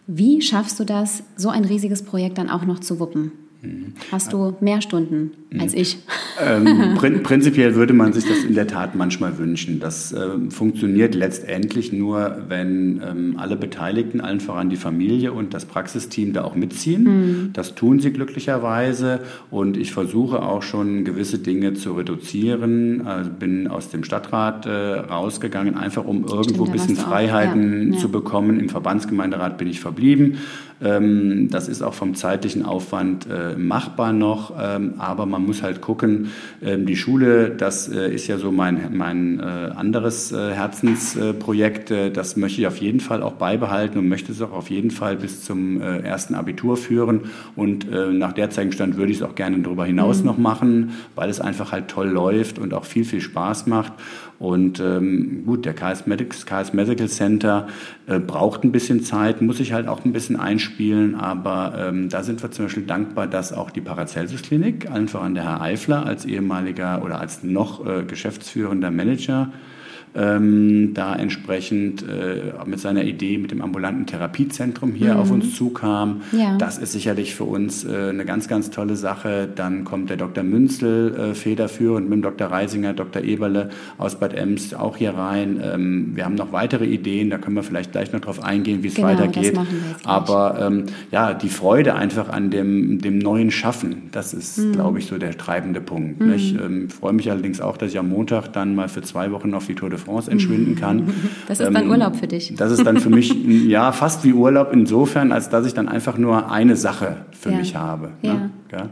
Wie 0.08 0.42
schaffst 0.42 0.80
du 0.80 0.84
das, 0.84 1.24
so 1.38 1.50
ein 1.50 1.64
riesiges 1.64 2.04
Projekt 2.04 2.38
dann 2.38 2.50
auch 2.50 2.66
noch 2.66 2.80
zu 2.80 3.00
wuppen? 3.00 3.32
Hast 4.12 4.34
du 4.34 4.56
mehr 4.60 4.82
Stunden 4.82 5.32
als 5.60 5.74
ich? 5.74 5.98
Ähm, 6.44 6.96
prin 6.98 7.24
prinzipiell 7.24 7.76
würde 7.76 7.94
man 7.94 8.12
sich 8.12 8.26
das 8.26 8.44
in 8.44 8.56
der 8.56 8.68
Tat 8.68 8.96
manchmal 8.96 9.38
wünschen. 9.38 9.80
Das 9.80 10.12
äh, 10.12 10.50
funktioniert 10.50 11.16
letztendlich 11.16 11.94
nur, 11.94 12.44
wenn 12.50 13.02
ähm, 13.02 13.36
alle 13.38 13.56
Beteiligten, 13.56 14.20
allen 14.20 14.40
voran 14.40 14.70
die 14.70 14.76
Familie 14.76 15.32
und 15.32 15.54
das 15.54 15.66
Praxisteam 15.66 16.34
da 16.34 16.44
auch 16.44 16.56
mitziehen. 16.56 17.04
Mhm. 17.04 17.50
Das 17.54 17.76
tun 17.76 18.00
sie 18.00 18.12
glücklicherweise 18.12 19.22
und 19.50 19.78
ich 19.78 19.92
versuche 19.92 20.42
auch 20.42 20.64
schon 20.64 21.06
gewisse 21.06 21.40
Dinge 21.40 21.74
zu 21.74 21.94
reduzieren. 21.94 23.06
Also 23.06 23.30
bin 23.30 23.68
aus 23.68 23.90
dem 23.90 24.04
Stadtrat 24.04 24.66
äh, 24.66 24.70
rausgegangen, 24.70 25.78
einfach 25.78 26.06
um 26.06 26.26
irgendwo 26.26 26.66
ein 26.66 26.72
bisschen 26.72 26.96
Freiheiten 26.96 27.94
ja. 27.94 28.00
zu 28.00 28.10
bekommen. 28.10 28.60
Im 28.60 28.70
Verbandsgemeinderat 28.70 29.58
bin 29.58 29.68
ich 29.68 29.80
verblieben. 29.80 30.38
Ähm, 30.84 31.50
das 31.50 31.68
ist 31.68 31.82
auch 31.82 31.94
vom 31.94 32.16
zeitlichen 32.16 32.66
Aufwand 32.66 33.28
äh, 33.30 33.56
machbar 33.56 34.14
noch, 34.14 34.54
ähm, 34.60 34.96
aber 34.98 35.26
man 35.26 35.46
muss 35.46 35.64
halt 35.64 35.82
gucken, 35.82 36.32
ähm, 36.62 36.86
die 36.86 36.96
Schule, 36.96 37.52
das 37.52 37.88
äh, 37.88 38.14
ist 38.14 38.28
ja 38.28 38.38
so 38.38 38.52
mein, 38.52 38.90
mein 38.92 39.40
äh, 39.40 39.44
anderes 39.44 40.32
Herzensprojekt, 40.34 41.92
das 42.14 42.36
möchte 42.38 42.62
ich 42.62 42.68
auf 42.68 42.78
jeden 42.78 43.00
Fall 43.00 43.22
auch 43.22 43.34
beibehalten 43.34 43.98
und 43.98 44.08
möchte 44.08 44.32
es 44.32 44.42
auch 44.42 44.52
auf 44.52 44.70
jeden 44.70 44.92
Fall 44.92 45.16
bis 45.16 45.44
zum 45.44 45.82
ersten 45.82 46.36
Abitur 46.36 46.78
führen 46.78 47.22
und 47.56 47.88
nach 47.92 48.34
derzeitigen 48.34 48.72
Stand 48.72 48.98
würde 48.98 49.12
ich 49.12 49.18
es 49.18 49.24
auch 49.24 49.36
gerne 49.36 49.60
darüber 49.60 49.86
hinaus 49.86 50.20
mhm. 50.20 50.26
noch 50.26 50.38
machen, 50.38 50.92
weil 51.16 51.30
es 51.30 51.40
einfach 51.40 51.72
halt 51.72 51.88
toll 51.88 52.10
läuft 52.10 52.60
und 52.60 52.74
auch 52.74 52.86
viel, 52.86 53.06
viel 53.06 53.22
Spaß 53.22 53.68
macht 53.68 53.94
und 54.40 54.80
ähm, 54.80 55.44
gut, 55.46 55.66
der 55.66 55.74
KS, 55.74 56.06
Medics, 56.06 56.46
KS 56.46 56.74
Medical 56.74 57.08
Center 57.08 57.68
äh, 58.08 58.20
braucht 58.20 58.64
ein 58.64 58.72
bisschen 58.72 59.04
Zeit, 59.04 59.42
muss 59.42 59.58
sich 59.58 59.74
halt 59.74 59.88
auch 59.88 60.04
ein 60.04 60.14
bisschen 60.14 60.40
einspielen, 60.40 61.16
aber 61.16 61.76
ähm, 61.78 62.10
da 62.10 62.24
sind 62.24 62.42
wir 62.42 62.52
zum 62.52 62.66
Beispiel 62.66 62.84
dankbar, 62.84 63.28
dass 63.28 63.54
auch 63.54 63.72
die 63.72 63.82
Paracelsus 63.82 64.42
Klinik, 64.42 64.90
allen 64.90 65.08
voran 65.08 65.36
der 65.36 65.44
Herr 65.44 65.62
Eifler 65.62 66.06
als 66.06 66.26
ehemaliger 66.26 67.04
oder 67.04 67.20
als 67.20 67.44
noch 67.44 67.86
äh, 67.86 68.04
geschäftsführender 68.04 68.92
Manager 68.92 69.52
ähm, 70.16 70.94
da 70.94 71.16
entsprechend 71.16 72.04
äh, 72.04 72.54
mit 72.66 72.80
seiner 72.80 73.04
Idee 73.04 73.38
mit 73.38 73.52
dem 73.52 73.62
ambulanten 73.62 74.06
Therapiezentrum 74.06 74.94
hier 74.94 75.16
mhm. 75.16 75.20
auf 75.20 75.32
uns 75.32 75.56
zukam. 75.56 76.22
Ja. 76.32 76.58
Das 76.58 76.78
ist 76.78 76.92
sicherlich 76.92 77.34
für 77.34 77.46
uns 77.46 77.84
äh, 77.84 78.10
eine 78.10 78.26
ganz, 78.26 78.48
ganz 78.48 78.70
tolle 78.70 78.96
Sache. 78.96 79.48
Dann 79.54 79.86
kommt 79.86 80.10
der 80.10 80.18
Dr. 80.18 80.44
Münzel 80.44 81.16
äh, 81.16 81.34
federführend 81.34 82.10
mit 82.10 82.18
dem 82.18 82.22
Dr. 82.22 82.48
Reisinger, 82.48 82.94
Dr. 82.94 83.24
Eberle 83.24 83.70
aus 83.98 84.16
Bad 84.20 84.34
Ems 84.34 84.74
auch 84.74 84.98
hier 84.98 85.16
rein. 85.16 85.60
Ähm, 85.64 86.12
wir 86.14 86.26
haben 86.26 86.36
noch 86.36 86.52
weitere 86.52 86.86
Ideen, 86.86 87.30
da 87.30 87.38
können 87.38 87.56
wir 87.56 87.64
vielleicht 87.64 87.92
gleich 87.92 88.12
noch 88.12 88.22
drauf 88.22 88.44
eingehen, 88.44 88.84
wie 88.84 88.88
es 88.88 88.96
genau, 88.96 89.08
weitergeht. 89.08 89.58
Aber 90.04 90.60
ähm, 90.62 90.86
ja, 91.12 91.34
die 91.34 91.50
Freude 91.50 91.96
einfach 91.96 92.30
an 92.30 92.52
dem, 92.52 93.00
dem 93.00 93.18
neuen 93.18 93.50
Schaffen, 93.50 94.10
das 94.12 94.34
ist, 94.34 94.60
mhm. 94.60 94.74
glaube 94.74 95.00
ich, 95.00 95.08
so 95.08 95.18
der 95.18 95.38
treibende 95.38 95.82
Punkt. 95.82 96.22
Mhm. 96.22 96.34
Ich 96.34 96.54
ähm, 96.54 96.90
freue 96.90 97.14
mich 97.14 97.32
allerdings 97.32 97.62
auch, 97.62 97.78
dass 97.78 97.92
ich 97.92 97.98
am 97.98 98.10
Montag 98.10 98.50
dann 98.50 98.76
mal 98.76 98.90
für 98.90 99.02
zwei 99.02 99.32
Wochen 99.32 99.54
auf 99.54 99.66
die 99.66 99.76
Tour 99.76 99.90
de 99.90 100.00
France 100.04 100.30
entschwinden 100.30 100.76
kann. 100.76 101.14
Das 101.48 101.60
ist 101.60 101.74
dann 101.74 101.84
ähm, 101.84 101.90
Urlaub 101.90 102.16
für 102.16 102.28
dich. 102.28 102.54
Das 102.56 102.72
ist 102.72 102.86
dann 102.86 102.98
für 102.98 103.10
mich 103.10 103.34
ja 103.68 103.92
fast 103.92 104.24
wie 104.24 104.34
Urlaub 104.34 104.72
insofern, 104.72 105.32
als 105.32 105.50
dass 105.50 105.66
ich 105.66 105.74
dann 105.74 105.88
einfach 105.90 106.18
nur 106.18 106.52
eine 106.52 106.76
Sache 106.76 107.26
für 107.32 107.52
ja. 107.52 107.58
mich 107.58 107.76
habe. 107.76 108.12
Ne? 108.22 108.52
Ja. 108.72 108.78
Ja? 108.78 108.90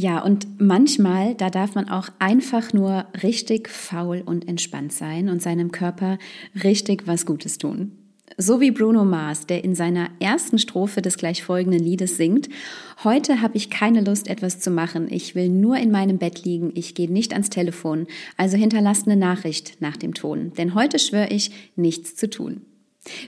Ja, 0.00 0.20
und 0.20 0.60
manchmal, 0.60 1.34
da 1.34 1.50
darf 1.50 1.74
man 1.74 1.88
auch 1.88 2.08
einfach 2.20 2.72
nur 2.72 3.06
richtig 3.24 3.68
faul 3.68 4.22
und 4.24 4.46
entspannt 4.46 4.92
sein 4.92 5.28
und 5.28 5.42
seinem 5.42 5.72
Körper 5.72 6.18
richtig 6.62 7.08
was 7.08 7.26
Gutes 7.26 7.58
tun. 7.58 7.97
So 8.40 8.60
wie 8.60 8.70
Bruno 8.70 9.04
Mars, 9.04 9.46
der 9.46 9.64
in 9.64 9.74
seiner 9.74 10.10
ersten 10.20 10.58
Strophe 10.58 11.02
des 11.02 11.18
gleich 11.18 11.42
folgenden 11.42 11.80
Liedes 11.80 12.16
singt, 12.16 12.48
Heute 13.04 13.40
habe 13.40 13.56
ich 13.56 13.70
keine 13.70 14.00
Lust, 14.00 14.26
etwas 14.26 14.58
zu 14.58 14.72
machen. 14.72 15.06
Ich 15.08 15.36
will 15.36 15.48
nur 15.48 15.76
in 15.76 15.92
meinem 15.92 16.18
Bett 16.18 16.44
liegen. 16.44 16.72
Ich 16.74 16.96
gehe 16.96 17.08
nicht 17.08 17.32
ans 17.32 17.48
Telefon. 17.48 18.08
Also 18.36 18.56
hinterlasst 18.56 19.06
eine 19.06 19.16
Nachricht 19.16 19.80
nach 19.80 19.96
dem 19.96 20.14
Ton. 20.14 20.52
Denn 20.58 20.74
heute 20.74 20.98
schwöre 20.98 21.28
ich, 21.28 21.52
nichts 21.76 22.16
zu 22.16 22.28
tun. 22.28 22.62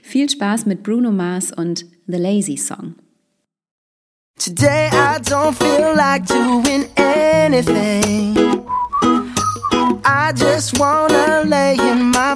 Viel 0.03 0.29
Spaß 0.29 0.65
mit 0.65 0.83
Bruno 0.83 1.11
Mars 1.11 1.53
und 1.53 1.85
The 2.05 2.17
Lazy 2.17 2.57
Song. 2.57 2.95
Today 4.37 4.89
I 4.91 5.21
don't 5.21 5.53
feel 5.53 5.95
like 5.95 6.25
doing 6.25 6.85
anything. 6.97 8.35
I 10.03 10.33
just 10.35 10.77
wanna 10.77 11.43
lay 11.45 11.77
in 11.77 12.11
my 12.11 12.35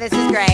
this 0.00 0.14
is 0.14 0.30
great. 0.30 0.49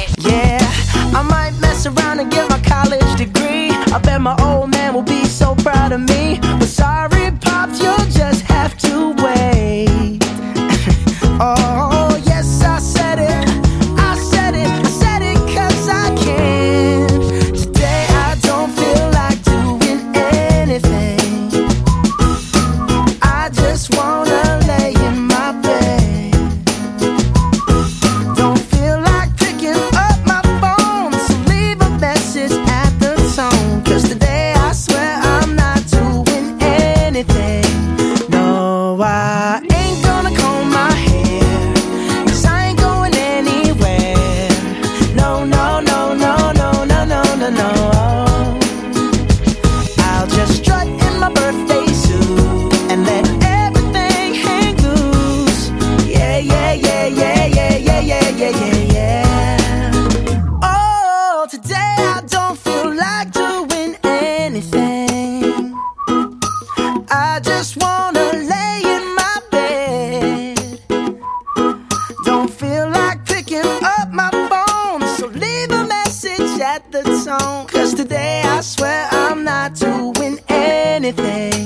Am 81.08 81.65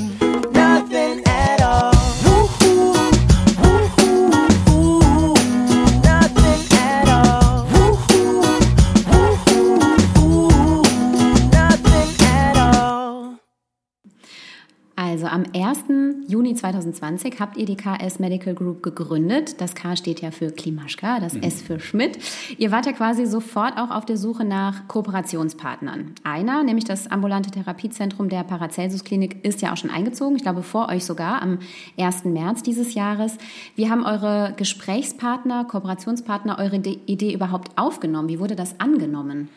Juni 16.51 16.59
2020 16.59 17.39
habt 17.39 17.57
ihr 17.57 17.65
die 17.65 17.77
KS 17.77 18.19
Medical 18.19 18.55
Group 18.55 18.83
gegründet. 18.83 19.61
Das 19.61 19.77
K 19.77 19.95
steht 19.95 20.21
ja 20.21 20.33
für 20.33 20.51
Klimaschka, 20.51 21.21
das 21.21 21.35
mhm. 21.35 21.45
S 21.45 21.63
für 21.63 21.79
Schmidt. 21.79 22.19
Ihr 22.59 22.73
wart 22.73 22.87
ja 22.87 22.93
quasi 22.93 23.25
sofort 23.27 23.79
auch 23.79 23.93
auf 23.93 24.05
der 24.05 24.17
Suche 24.17 24.45
nach 24.45 24.89
Kooperationspartnern. 24.89 26.13
Einer, 26.25 26.65
nämlich 26.65 26.85
das 26.85 27.09
ambulante 27.09 27.53
Therapiezentrum 27.53 28.29
der 28.29 28.43
Paracelsus 28.43 29.05
Klinik, 29.05 29.45
ist 29.45 29.63
ja 29.63 29.73
auch 29.73 29.77
schon 29.77 29.91
eingezogen. 29.91 30.35
Ich 30.35 30.43
glaube, 30.43 30.65
vor 30.65 30.89
euch 30.89 31.05
sogar 31.05 31.41
am 31.41 31.61
1. 31.97 32.25
März 32.25 32.65
dieses 32.65 32.95
Jahres. 32.95 33.39
Wie 33.77 33.89
haben 33.89 34.05
eure 34.05 34.53
Gesprächspartner, 34.57 35.67
Kooperationspartner 35.67 36.59
eure 36.59 36.79
Idee 36.79 37.33
überhaupt 37.33 37.79
aufgenommen? 37.79 38.29
Wie 38.29 38.41
wurde 38.41 38.57
das 38.57 38.81
angenommen? 38.81 39.51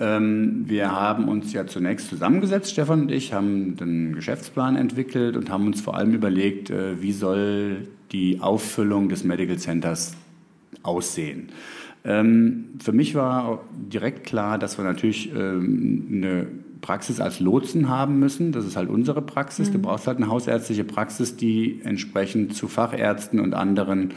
Ähm, 0.00 0.64
wir 0.66 0.92
haben 0.92 1.28
uns 1.28 1.52
ja 1.52 1.66
zunächst 1.66 2.08
zusammengesetzt, 2.08 2.72
Stefan 2.72 3.02
und 3.02 3.10
ich, 3.12 3.32
haben 3.32 3.76
den 3.76 4.14
Geschäftsplan 4.14 4.76
entwickelt 4.76 5.36
und 5.36 5.50
haben 5.50 5.66
uns 5.66 5.80
vor 5.80 5.96
allem 5.96 6.14
überlegt, 6.14 6.70
äh, 6.70 7.00
wie 7.00 7.12
soll 7.12 7.88
die 8.10 8.40
Auffüllung 8.40 9.08
des 9.08 9.24
Medical 9.24 9.56
Centers 9.56 10.16
aussehen. 10.82 11.48
Ähm, 12.04 12.66
für 12.82 12.92
mich 12.92 13.14
war 13.14 13.64
direkt 13.72 14.24
klar, 14.24 14.58
dass 14.58 14.78
wir 14.78 14.84
natürlich 14.84 15.32
ähm, 15.34 16.08
eine 16.12 16.46
Praxis 16.80 17.18
als 17.18 17.40
Lotsen 17.40 17.88
haben 17.88 18.18
müssen. 18.18 18.52
Das 18.52 18.66
ist 18.66 18.76
halt 18.76 18.90
unsere 18.90 19.22
Praxis. 19.22 19.68
Mhm. 19.68 19.72
Du 19.72 19.78
brauchst 19.80 20.06
halt 20.06 20.18
eine 20.18 20.28
hausärztliche 20.28 20.84
Praxis, 20.84 21.36
die 21.36 21.80
entsprechend 21.82 22.54
zu 22.54 22.68
Fachärzten 22.68 23.40
und 23.40 23.54
anderen 23.54 24.12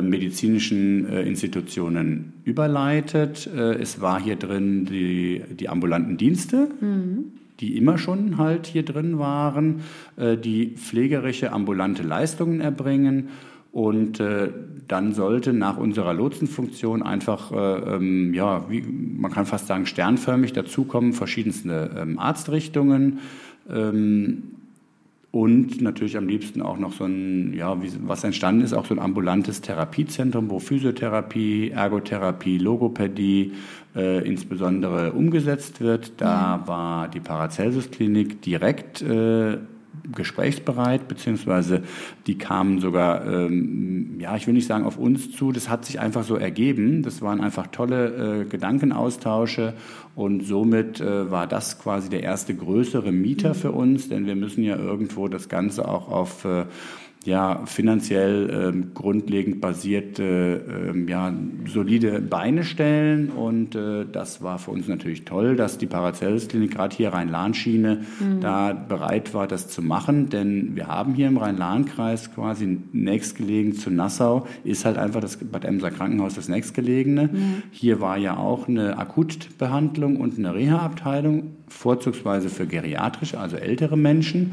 medizinischen 0.00 1.06
äh, 1.08 1.22
Institutionen 1.22 2.32
überleitet. 2.44 3.48
Äh, 3.54 3.74
es 3.74 4.00
war 4.00 4.20
hier 4.20 4.36
drin 4.36 4.86
die, 4.86 5.42
die 5.50 5.68
ambulanten 5.68 6.16
Dienste. 6.16 6.68
Mhm 6.80 7.32
die 7.60 7.76
immer 7.76 7.98
schon 7.98 8.36
halt 8.36 8.66
hier 8.66 8.84
drin 8.84 9.18
waren, 9.18 9.82
äh, 10.16 10.36
die 10.36 10.74
pflegerische 10.76 11.52
ambulante 11.52 12.02
Leistungen 12.02 12.60
erbringen. 12.60 13.28
Und 13.72 14.20
äh, 14.20 14.50
dann 14.86 15.12
sollte 15.12 15.52
nach 15.52 15.76
unserer 15.76 16.14
Lotsenfunktion 16.14 17.02
einfach, 17.02 17.50
äh, 17.50 17.96
ähm, 17.96 18.32
ja, 18.32 18.70
wie, 18.70 18.82
man 18.82 19.32
kann 19.32 19.46
fast 19.46 19.66
sagen, 19.66 19.86
sternförmig 19.86 20.52
dazukommen, 20.52 21.12
verschiedenste 21.12 21.90
ähm, 21.96 22.18
Arztrichtungen. 22.18 23.18
Und 25.34 25.80
natürlich 25.80 26.16
am 26.16 26.28
liebsten 26.28 26.62
auch 26.62 26.78
noch 26.78 26.92
so 26.92 27.06
ein, 27.06 27.54
ja, 27.54 27.82
wie, 27.82 27.90
was 28.06 28.22
entstanden 28.22 28.62
ist, 28.62 28.72
auch 28.72 28.86
so 28.86 28.94
ein 28.94 29.00
ambulantes 29.00 29.62
Therapiezentrum, 29.62 30.48
wo 30.48 30.60
Physiotherapie, 30.60 31.70
Ergotherapie, 31.70 32.56
Logopädie 32.56 33.50
äh, 33.96 34.24
insbesondere 34.24 35.10
umgesetzt 35.10 35.80
wird. 35.80 36.12
Da 36.18 36.58
mhm. 36.58 36.68
war 36.68 37.08
die 37.08 37.18
Paracelsus-Klinik 37.18 38.42
direkt 38.42 39.02
äh, 39.02 39.56
gesprächsbereit, 40.12 41.08
beziehungsweise 41.08 41.82
die 42.26 42.38
kamen 42.38 42.80
sogar, 42.80 43.26
ähm, 43.26 44.18
ja, 44.18 44.36
ich 44.36 44.46
will 44.46 44.54
nicht 44.54 44.66
sagen 44.66 44.84
auf 44.84 44.98
uns 44.98 45.32
zu, 45.32 45.52
das 45.52 45.68
hat 45.68 45.84
sich 45.84 46.00
einfach 46.00 46.24
so 46.24 46.36
ergeben. 46.36 47.02
Das 47.02 47.22
waren 47.22 47.40
einfach 47.40 47.68
tolle 47.68 48.42
äh, 48.42 48.44
Gedankenaustausche 48.44 49.74
und 50.14 50.42
somit 50.44 51.00
äh, 51.00 51.30
war 51.30 51.46
das 51.46 51.78
quasi 51.78 52.08
der 52.08 52.22
erste 52.22 52.54
größere 52.54 53.12
Mieter 53.12 53.54
für 53.54 53.72
uns, 53.72 54.08
denn 54.08 54.26
wir 54.26 54.36
müssen 54.36 54.62
ja 54.62 54.76
irgendwo 54.76 55.28
das 55.28 55.48
Ganze 55.48 55.88
auch 55.88 56.08
auf 56.08 56.44
äh, 56.44 56.66
ja, 57.24 57.64
finanziell 57.66 58.50
ähm, 58.50 58.92
grundlegend 58.94 59.60
basierte, 59.60 60.64
ähm, 60.90 61.08
ja, 61.08 61.32
solide 61.66 62.20
Beine 62.20 62.64
stellen. 62.64 63.30
Und 63.30 63.74
äh, 63.74 64.04
das 64.10 64.42
war 64.42 64.58
für 64.58 64.70
uns 64.70 64.88
natürlich 64.88 65.24
toll, 65.24 65.56
dass 65.56 65.78
die 65.78 65.86
Paracelsus-Klinik 65.86 66.72
gerade 66.72 66.94
hier 66.94 67.12
Rhein-Lahn-Schiene 67.12 68.02
mhm. 68.20 68.40
da 68.40 68.72
bereit 68.72 69.34
war, 69.34 69.46
das 69.46 69.68
zu 69.68 69.82
machen. 69.82 70.28
Denn 70.28 70.76
wir 70.76 70.88
haben 70.88 71.14
hier 71.14 71.28
im 71.28 71.38
Rhein-Lahn-Kreis 71.38 72.34
quasi 72.34 72.78
nächstgelegen 72.92 73.74
zu 73.74 73.90
Nassau, 73.90 74.46
ist 74.64 74.84
halt 74.84 74.98
einfach 74.98 75.20
das 75.20 75.36
Bad 75.36 75.64
Emser 75.64 75.90
Krankenhaus 75.90 76.34
das 76.34 76.48
nächstgelegene. 76.48 77.30
Mhm. 77.32 77.62
Hier 77.70 78.00
war 78.00 78.18
ja 78.18 78.36
auch 78.36 78.68
eine 78.68 78.98
Akutbehandlung 78.98 80.16
und 80.16 80.38
eine 80.38 80.54
Reha-Abteilung, 80.54 81.52
vorzugsweise 81.68 82.48
für 82.48 82.66
geriatrische, 82.66 83.40
also 83.40 83.56
ältere 83.56 83.96
Menschen. 83.96 84.52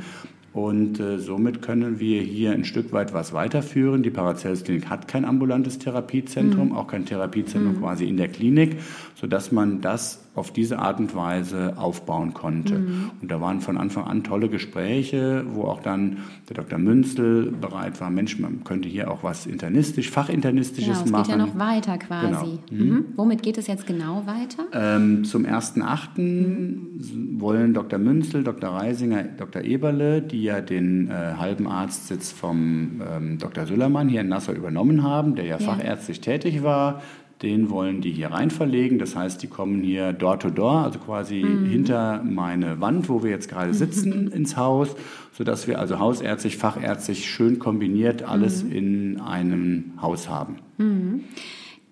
Und 0.54 1.00
äh, 1.00 1.18
somit 1.18 1.62
können 1.62 2.00
wir 2.00 2.22
hier 2.22 2.52
ein 2.52 2.66
Stück 2.66 2.92
weit 2.92 3.14
was 3.14 3.32
weiterführen. 3.32 4.04
Die 4.04 4.10
Paracelsus-Klinik 4.10 4.90
hat 4.90 5.08
kein 5.08 5.24
ambulantes 5.24 5.80
Therapiezentrum, 5.80 6.70
mhm. 6.70 6.76
auch 6.76 6.88
kein 6.88 7.06
Therapiezentrum 7.06 7.76
mhm. 7.76 7.80
quasi 7.80 8.08
in 8.08 8.18
der 8.18 8.28
Klinik, 8.28 8.78
sodass 9.16 9.52
man 9.52 9.80
das 9.80 10.21
auf 10.34 10.52
diese 10.52 10.80
Art 10.80 11.00
und 11.00 11.14
Weise 11.14 11.74
aufbauen 11.78 12.34
konnte. 12.34 12.80
Mhm. 12.80 13.12
Und 13.22 13.30
da 13.30 13.42
waren 13.42 13.60
von 13.60 13.78
Anfang 13.78 14.06
an 14.06 14.24
tolle 14.24 14.48
Gespräche, 14.48 15.44
wo 15.54 15.64
auch 15.64 15.82
dann 15.82 16.20
der 16.48 16.56
Dr. 16.56 16.80
Münzel 16.80 17.52
bereit 17.52 18.00
war, 18.00 18.10
Mensch, 18.10 18.40
man 18.40 18.64
könnte 18.64 18.88
hier 18.88 19.12
auch 19.12 19.24
was 19.24 19.46
internistisch, 19.46 20.10
fachinternistisches 20.10 21.00
ja, 21.00 21.04
es 21.06 21.12
machen. 21.12 21.24
geht 21.24 21.32
ja 21.32 21.46
noch 21.46 21.60
weiter 21.60 21.98
quasi. 21.98 22.60
Genau. 22.70 22.84
Mhm. 22.84 22.90
mhm. 22.90 23.06
Womit 23.18 23.44
geht 23.44 23.58
es 23.58 23.68
jetzt 23.68 23.86
genau 23.86 24.26
weiter? 24.26 24.64
Ähm, 24.74 25.26
zum 25.26 25.46
1.8. 25.46 26.22
Mhm. 26.22 27.42
wollen 27.42 27.74
Dr. 27.74 28.00
Münzel, 28.00 28.44
Dr. 28.46 28.70
Reisinger, 28.70 29.24
Dr. 29.24 29.64
Eberle, 29.64 30.22
die 30.22 30.44
ja 30.44 30.62
den 30.62 31.10
äh, 31.10 31.34
halben 31.38 31.68
Arztsitz 31.68 32.32
vom 32.32 33.02
ähm, 33.06 33.38
Dr. 33.38 33.66
Süllermann 33.66 34.08
hier 34.08 34.22
in 34.22 34.30
Nassau 34.30 34.54
übernommen 34.54 35.04
haben, 35.04 35.36
der 35.36 35.46
ja, 35.46 35.58
ja. 35.58 35.66
fachärztlich 35.66 36.22
tätig 36.22 36.64
war, 36.64 37.02
den 37.42 37.70
wollen 37.70 38.02
die 38.02 38.12
hier 38.12 38.32
rein 38.32 38.52
verlegen. 38.52 39.00
Das 39.00 39.16
heißt, 39.16 39.42
die 39.42 39.48
kommen 39.48 39.82
hier 39.82 40.14
door 40.14 40.40
to 40.40 40.50
door, 40.50 40.84
also 40.84 41.00
quasi 41.00 41.44
mhm. 41.44 41.66
hinter 41.66 42.22
meine 42.24 42.80
Wand, 42.82 43.10
wo 43.10 43.24
wir 43.24 43.32
jetzt 43.32 43.50
gerade 43.50 43.74
sitzen, 43.74 44.28
ins 44.32 44.58
Haus, 44.58 44.96
sodass 45.34 45.68
wir 45.68 45.80
also 45.80 46.00
hausärztlich, 46.00 46.58
fachärztlich 46.58 47.30
schön 47.30 47.60
kombiniert 47.60 48.24
alles 48.24 48.64
mhm. 48.64 48.72
in 48.72 49.22
einem 49.22 49.94
Haus 50.02 50.30
haben. 50.30 50.58
Mhm. 50.78 51.24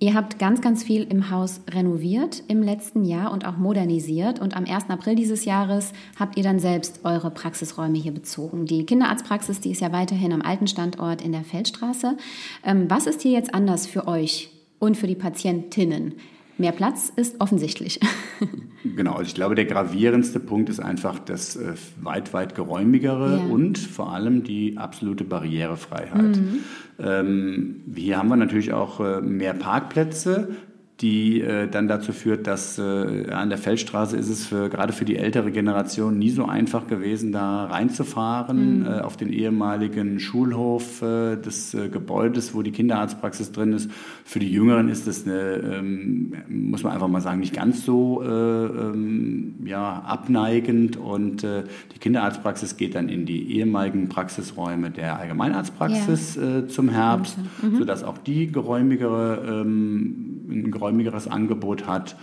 Ihr 0.02 0.14
habt 0.14 0.40
ganz, 0.40 0.62
ganz 0.62 0.82
viel 0.82 1.04
im 1.04 1.30
Haus 1.30 1.60
renoviert 1.70 2.42
im 2.48 2.64
letzten 2.64 3.04
Jahr 3.04 3.34
und 3.34 3.46
auch 3.46 3.58
modernisiert. 3.58 4.40
Und 4.40 4.56
am 4.56 4.64
1. 4.64 4.90
April 4.90 5.16
dieses 5.16 5.44
Jahres 5.44 5.92
habt 6.18 6.38
ihr 6.38 6.44
dann 6.44 6.60
selbst 6.60 7.02
eure 7.04 7.32
Praxisräume 7.32 7.98
hier 7.98 8.14
bezogen. 8.14 8.66
Die 8.66 8.86
Kinderarztpraxis, 8.86 9.60
die 9.60 9.72
ist 9.72 9.82
ja 9.82 9.92
weiterhin 9.92 10.32
am 10.32 10.42
alten 10.42 10.68
Standort 10.68 11.22
in 11.22 11.34
der 11.34 11.44
Feldstraße. 11.44 12.16
Ähm, 12.64 12.86
was 12.88 13.08
ist 13.08 13.24
hier 13.24 13.34
jetzt 13.34 13.54
anders 13.54 13.88
für 13.88 14.08
euch 14.08 14.50
und 14.80 14.98
für 14.98 15.08
die 15.08 15.15
Patientinnen. 15.15 16.15
Mehr 16.58 16.74
Platz 16.74 17.12
ist 17.15 17.39
offensichtlich. 17.39 18.00
Genau, 18.96 19.12
also 19.12 19.24
ich 19.24 19.36
glaube, 19.36 19.56
der 19.56 19.65
gravierendste 19.65 20.39
Punkt 20.39 20.70
ist 20.70 20.80
einfach 20.80 21.20
das 21.20 21.58
äh, 21.58 21.74
weit, 22.02 22.34
weit 22.34 22.56
geräumigere 22.56 23.38
ja. 23.38 23.54
und 23.54 23.78
vor 23.78 24.13
allem 24.13 24.44
die 24.44 24.78
absolute 24.78 25.26
Barrierefreiheit. 25.26 26.38
Mhm. 26.38 26.60
Ähm, 26.98 27.82
hier 27.94 28.18
haben 28.18 28.30
wir 28.30 28.38
natürlich 28.38 28.72
auch 28.72 29.02
äh, 29.02 29.20
mehr 29.20 29.54
Parkplätze, 29.54 30.56
die 31.02 31.40
äh, 31.42 31.68
dann 31.70 31.88
dazu 31.88 32.12
führt, 32.12 32.46
dass 32.46 32.78
äh, 32.78 33.32
an 33.32 33.48
der 33.50 33.58
Feldstraße 33.58 34.18
ist 34.18 34.28
es 34.28 34.46
für, 34.46 34.70
gerade 34.70 34.92
für 34.92 35.06
die 35.06 35.16
ältere 35.16 35.50
Generation 35.52 36.18
nie 36.18 36.30
so 36.30 36.46
einfach 36.46 36.88
gewesen, 36.88 37.32
da 37.32 37.66
reinzufahren 37.66 38.80
mhm. 38.80 38.86
äh, 38.86 39.00
auf 39.00 39.16
den 39.16 39.32
ehemaligen 39.32 40.20
Schulhof 40.20 41.02
äh, 41.02 41.38
des 41.38 41.74
äh, 41.74 41.88
Gebäudes, 41.88 42.54
wo 42.54 42.64
die 42.64 42.72
Kinderarztpraxis 42.72 43.54
drin 43.54 43.72
ist. 43.72 43.90
Für 44.26 44.40
die 44.40 44.52
Jüngeren 44.52 44.90
ist 44.90 45.08
das 45.08 45.26
eine, 45.26 45.40
ähm, 45.40 46.34
muss 46.50 46.84
man 46.84 46.92
einfach 46.92 47.08
mal 47.08 47.22
sagen, 47.22 47.40
nicht 47.40 47.54
ganz 47.54 47.86
so 47.86 48.22
äh, 48.22 48.28
ähm, 48.28 49.56
ja, 49.64 50.02
abneigend 50.02 50.98
und 50.98 51.46
äh, 51.46 51.64
die 51.96 52.00
Kinderarztpraxis 52.00 52.76
geht 52.76 52.96
dann 52.96 53.08
in 53.08 53.26
die 53.26 53.54
ehemaligen 53.54 54.10
Praxisräume 54.10 54.92
der 54.92 55.18
Allgemeinarztpraxis 55.18 56.36
ja. 56.36 56.58
äh, 56.60 56.68
zum 56.68 56.90
Herbst, 56.90 57.38
mhm. 57.62 57.78
sodass 57.78 58.04
auch 58.04 58.18
die 58.18 58.52
geräumigere 58.52 59.62
ähm, 59.62 60.38
ein 60.50 60.72
geräumigeres 60.72 61.28
Angebot 61.28 61.88
hat. 61.88 62.16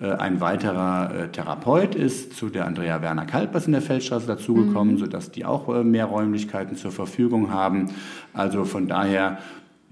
Äh, 0.00 0.12
ein 0.12 0.40
weiterer 0.40 1.14
äh, 1.14 1.28
Therapeut 1.28 1.94
ist 1.94 2.36
zu 2.36 2.48
der 2.48 2.66
Andrea 2.66 3.00
Werner 3.02 3.26
Kalpers 3.26 3.66
in 3.66 3.72
der 3.72 3.82
Feldstraße 3.82 4.26
dazugekommen, 4.26 4.94
mhm. 4.94 4.98
sodass 4.98 5.30
die 5.30 5.44
auch 5.44 5.68
äh, 5.68 5.84
mehr 5.84 6.06
Räumlichkeiten 6.06 6.76
zur 6.76 6.90
Verfügung 6.90 7.50
haben. 7.50 7.90
Also 8.32 8.64
von 8.64 8.88
daher 8.88 9.38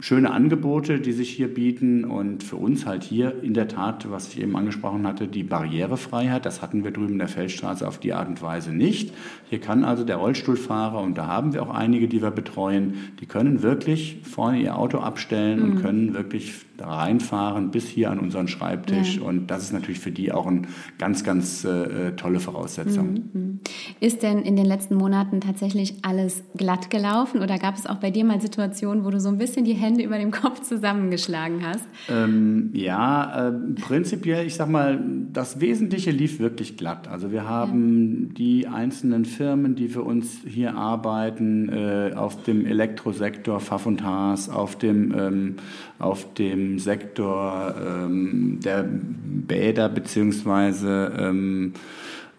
schöne 0.02 0.32
Angebote, 0.32 0.98
die 0.98 1.12
sich 1.12 1.30
hier 1.30 1.52
bieten 1.52 2.04
und 2.04 2.42
für 2.42 2.56
uns 2.56 2.86
halt 2.86 3.04
hier 3.04 3.40
in 3.42 3.54
der 3.54 3.68
Tat, 3.68 4.10
was 4.10 4.28
ich 4.28 4.40
eben 4.40 4.56
angesprochen 4.56 5.06
hatte, 5.06 5.28
die 5.28 5.44
Barrierefreiheit. 5.44 6.44
Das 6.44 6.60
hatten 6.60 6.82
wir 6.82 6.90
drüben 6.90 7.12
in 7.12 7.18
der 7.18 7.28
Feldstraße 7.28 7.86
auf 7.86 7.98
die 7.98 8.12
Art 8.12 8.26
und 8.26 8.42
Weise 8.42 8.72
nicht. 8.72 9.14
Hier 9.48 9.60
kann 9.60 9.84
also 9.84 10.02
der 10.02 10.16
Rollstuhlfahrer, 10.16 11.00
und 11.00 11.16
da 11.16 11.28
haben 11.28 11.54
wir 11.54 11.62
auch 11.62 11.72
einige, 11.72 12.08
die 12.08 12.20
wir 12.20 12.32
betreuen, 12.32 12.94
die 13.20 13.26
können 13.26 13.62
wirklich 13.62 14.18
vorne 14.24 14.60
ihr 14.60 14.76
Auto 14.76 14.98
abstellen 14.98 15.60
mhm. 15.60 15.64
und 15.64 15.82
können 15.82 16.14
wirklich 16.14 16.52
reinfahren 16.78 17.70
bis 17.70 17.88
hier 17.88 18.10
an 18.10 18.18
unseren 18.18 18.48
Schreibtisch. 18.48 19.16
Ja. 19.16 19.22
Und 19.22 19.48
das 19.48 19.62
ist 19.62 19.72
natürlich 19.72 20.00
für 20.00 20.10
die 20.10 20.32
auch 20.32 20.46
eine 20.46 20.62
ganz, 20.98 21.24
ganz 21.24 21.64
äh, 21.64 22.12
tolle 22.12 22.40
Voraussetzung. 22.40 23.12
Mhm, 23.12 23.30
mhm. 23.32 23.60
Ist 24.00 24.22
denn 24.22 24.42
in 24.42 24.56
den 24.56 24.66
letzten 24.66 24.96
Monaten 24.96 25.40
tatsächlich 25.40 25.96
alles 26.02 26.42
glatt 26.56 26.90
gelaufen 26.90 27.40
oder 27.40 27.58
gab 27.58 27.76
es 27.76 27.86
auch 27.86 27.96
bei 27.96 28.10
dir 28.10 28.24
mal 28.24 28.40
Situationen, 28.40 29.04
wo 29.04 29.10
du 29.10 29.20
so 29.20 29.28
ein 29.28 29.38
bisschen 29.38 29.64
die 29.64 29.74
Hände 29.74 30.02
über 30.02 30.18
dem 30.18 30.30
Kopf 30.30 30.62
zusammengeschlagen 30.62 31.64
hast? 31.66 31.84
Ähm, 32.08 32.70
ja, 32.72 33.48
äh, 33.48 33.52
prinzipiell, 33.80 34.46
ich 34.46 34.54
sag 34.54 34.68
mal, 34.68 35.02
das 35.32 35.60
Wesentliche 35.60 36.10
lief 36.10 36.38
wirklich 36.38 36.76
glatt. 36.76 37.08
Also 37.08 37.32
wir 37.32 37.48
haben 37.48 38.28
ja. 38.28 38.34
die 38.34 38.66
einzelnen 38.66 39.24
Firmen, 39.24 39.74
die 39.74 39.88
für 39.88 40.02
uns 40.02 40.40
hier 40.46 40.74
arbeiten, 40.74 41.68
äh, 41.68 42.12
auf 42.14 42.42
dem 42.42 42.66
Elektrosektor 42.66 43.60
Pfaff 43.60 43.86
und 43.86 44.02
Haas, 44.02 44.48
auf 44.48 44.76
dem, 44.76 45.14
ähm, 45.16 45.56
auf 45.98 46.34
dem 46.34 46.61
Sektor 46.78 47.74
ähm, 47.78 48.60
der 48.64 48.84
Bäder 48.88 49.88
beziehungsweise 49.88 51.12
ähm, 51.18 51.74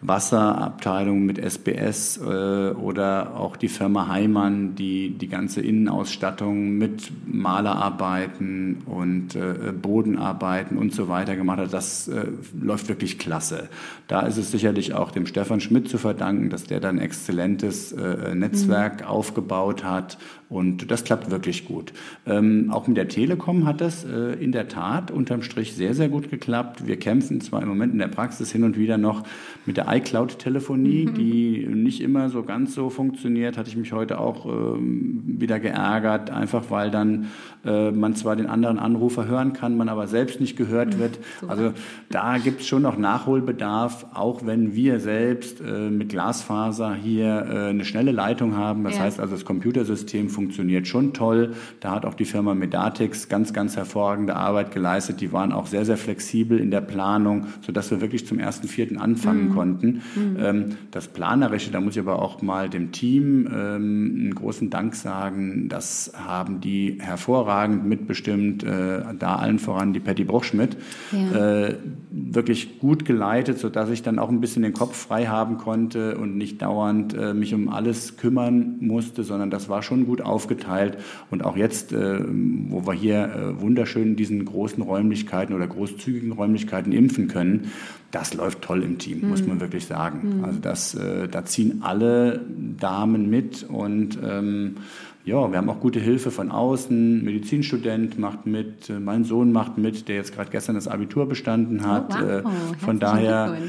Wasserabteilung 0.06 1.24
mit 1.24 1.38
SBS 1.38 2.18
äh, 2.18 2.70
oder 2.72 3.36
auch 3.36 3.56
die 3.56 3.68
Firma 3.68 4.08
Heimann, 4.08 4.74
die 4.74 5.10
die 5.10 5.28
ganze 5.28 5.62
Innenausstattung 5.62 6.76
mit 6.76 7.10
Malerarbeiten 7.26 8.82
und 8.84 9.34
äh, 9.34 9.72
Bodenarbeiten 9.72 10.76
und 10.76 10.92
so 10.92 11.08
weiter 11.08 11.36
gemacht 11.36 11.58
hat. 11.58 11.72
Das 11.72 12.08
äh, 12.08 12.26
läuft 12.60 12.88
wirklich 12.88 13.18
klasse. 13.18 13.70
Da 14.06 14.20
ist 14.20 14.36
es 14.36 14.50
sicherlich 14.50 14.92
auch 14.92 15.10
dem 15.10 15.24
Stefan 15.24 15.60
Schmidt 15.60 15.88
zu 15.88 15.96
verdanken, 15.96 16.50
dass 16.50 16.64
der 16.64 16.80
dann 16.80 16.96
ein 16.96 17.02
exzellentes 17.02 17.92
äh, 17.92 18.34
Netzwerk 18.34 19.00
mhm. 19.00 19.06
aufgebaut 19.06 19.84
hat 19.84 20.18
und 20.54 20.90
das 20.90 21.02
klappt 21.02 21.30
wirklich 21.30 21.64
gut. 21.64 21.92
Ähm, 22.26 22.70
auch 22.70 22.86
mit 22.86 22.96
der 22.96 23.08
Telekom 23.08 23.66
hat 23.66 23.80
das 23.80 24.04
äh, 24.04 24.34
in 24.34 24.52
der 24.52 24.68
Tat 24.68 25.10
unterm 25.10 25.42
Strich 25.42 25.74
sehr, 25.74 25.94
sehr 25.94 26.08
gut 26.08 26.30
geklappt. 26.30 26.86
Wir 26.86 26.96
kämpfen 26.96 27.40
zwar 27.40 27.62
im 27.62 27.68
Moment 27.68 27.92
in 27.92 27.98
der 27.98 28.08
Praxis 28.08 28.52
hin 28.52 28.62
und 28.62 28.78
wieder 28.78 28.98
noch 28.98 29.24
mit 29.66 29.76
der 29.76 29.88
iCloud-Telefonie, 29.96 31.06
mhm. 31.06 31.14
die 31.14 31.66
nicht 31.68 32.00
immer 32.00 32.30
so 32.30 32.42
ganz 32.42 32.74
so 32.74 32.90
funktioniert, 32.90 33.56
hatte 33.56 33.68
ich 33.68 33.76
mich 33.76 33.92
heute 33.92 34.18
auch 34.18 34.46
ähm, 34.46 35.22
wieder 35.26 35.60
geärgert, 35.60 36.30
einfach 36.30 36.70
weil 36.70 36.90
dann 36.90 37.26
äh, 37.64 37.90
man 37.90 38.14
zwar 38.14 38.36
den 38.36 38.46
anderen 38.46 38.78
Anrufer 38.78 39.26
hören 39.26 39.52
kann, 39.52 39.76
man 39.76 39.88
aber 39.88 40.06
selbst 40.06 40.40
nicht 40.40 40.56
gehört 40.56 40.98
wird. 40.98 41.18
Also 41.48 41.72
da 42.10 42.38
gibt 42.38 42.60
es 42.60 42.66
schon 42.66 42.82
noch 42.82 42.98
Nachholbedarf, 42.98 44.06
auch 44.14 44.44
wenn 44.44 44.74
wir 44.74 45.00
selbst 45.00 45.60
äh, 45.60 45.90
mit 45.90 46.08
Glasfaser 46.08 46.94
hier 46.94 47.46
äh, 47.48 47.70
eine 47.70 47.84
schnelle 47.84 48.12
Leitung 48.12 48.56
haben. 48.56 48.84
Das 48.84 48.96
ja. 48.96 49.02
heißt 49.02 49.20
also, 49.20 49.34
das 49.34 49.44
Computersystem 49.44 50.28
funktioniert 50.28 50.86
schon 50.86 51.12
toll. 51.12 51.52
Da 51.80 51.92
hat 51.92 52.04
auch 52.04 52.14
die 52.14 52.24
Firma 52.24 52.54
Medatix 52.54 53.28
ganz, 53.28 53.52
ganz 53.52 53.76
hervorragende 53.76 54.36
Arbeit 54.36 54.72
geleistet. 54.72 55.20
Die 55.20 55.32
waren 55.32 55.52
auch 55.52 55.66
sehr, 55.66 55.84
sehr 55.84 55.96
flexibel 55.96 56.58
in 56.58 56.70
der 56.70 56.80
Planung, 56.80 57.46
sodass 57.62 57.90
wir 57.90 58.00
wirklich 58.00 58.26
zum 58.26 58.38
ersten 58.38 58.68
Vierten 58.68 58.98
anfangen 58.98 59.48
mhm. 59.48 59.54
konnten. 59.54 59.83
Mhm. 59.92 60.36
Ähm, 60.38 60.64
das 60.90 61.08
Planerische, 61.08 61.70
da 61.70 61.80
muss 61.80 61.94
ich 61.94 62.00
aber 62.00 62.20
auch 62.20 62.42
mal 62.42 62.68
dem 62.68 62.92
Team 62.92 63.46
ähm, 63.46 64.16
einen 64.20 64.34
großen 64.34 64.70
Dank 64.70 64.94
sagen. 64.94 65.68
Das 65.68 66.12
haben 66.14 66.60
die 66.60 66.98
hervorragend 67.00 67.84
mitbestimmt, 67.86 68.64
äh, 68.64 69.02
da 69.18 69.36
allen 69.36 69.58
voran 69.58 69.92
die 69.92 70.00
Patty 70.00 70.24
Bruchschmidt, 70.24 70.76
ja. 71.12 71.66
äh, 71.66 71.76
wirklich 72.10 72.78
gut 72.78 73.04
geleitet, 73.04 73.58
sodass 73.58 73.90
ich 73.90 74.02
dann 74.02 74.18
auch 74.18 74.28
ein 74.28 74.40
bisschen 74.40 74.62
den 74.62 74.72
Kopf 74.72 74.96
frei 74.96 75.26
haben 75.26 75.58
konnte 75.58 76.16
und 76.16 76.36
nicht 76.36 76.62
dauernd 76.62 77.14
äh, 77.14 77.34
mich 77.34 77.54
um 77.54 77.68
alles 77.68 78.16
kümmern 78.16 78.76
musste, 78.80 79.24
sondern 79.24 79.50
das 79.50 79.68
war 79.68 79.82
schon 79.82 80.06
gut 80.06 80.20
aufgeteilt. 80.20 80.98
Und 81.30 81.44
auch 81.44 81.56
jetzt, 81.56 81.92
wo 81.92 82.86
wir 82.86 82.92
hier 82.92 83.54
wunderschön 83.58 84.08
in 84.08 84.16
diesen 84.16 84.44
großen 84.44 84.82
Räumlichkeiten 84.82 85.54
oder 85.54 85.66
großzügigen 85.66 86.32
Räumlichkeiten 86.32 86.92
impfen 86.92 87.28
können, 87.28 87.72
das 88.14 88.34
läuft 88.34 88.62
toll 88.62 88.82
im 88.82 88.98
Team, 88.98 89.22
mhm. 89.22 89.28
muss 89.28 89.44
man 89.46 89.60
wirklich 89.60 89.63
sagen. 89.86 90.38
Mhm. 90.38 90.44
Also 90.44 90.58
das, 90.60 90.94
äh, 90.94 91.28
da 91.28 91.44
ziehen 91.44 91.80
alle 91.82 92.40
Damen 92.78 93.30
mit 93.30 93.62
und 93.62 94.18
ähm, 94.22 94.76
ja, 95.24 95.50
wir 95.50 95.56
haben 95.56 95.70
auch 95.70 95.80
gute 95.80 96.00
Hilfe 96.00 96.30
von 96.30 96.50
außen. 96.50 97.24
Medizinstudent 97.24 98.18
macht 98.18 98.44
mit, 98.44 98.90
äh, 98.90 99.00
mein 99.00 99.24
Sohn 99.24 99.52
macht 99.52 99.78
mit, 99.78 100.06
der 100.08 100.16
jetzt 100.16 100.34
gerade 100.34 100.50
gestern 100.50 100.74
das 100.74 100.86
Abitur 100.86 101.26
bestanden 101.26 101.86
hat. 101.86 102.14
Oh, 102.14 102.44
wow. 102.44 102.52
Äh, 102.72 102.78
von 102.78 102.98
daher 102.98 103.56
äh, 103.56 103.68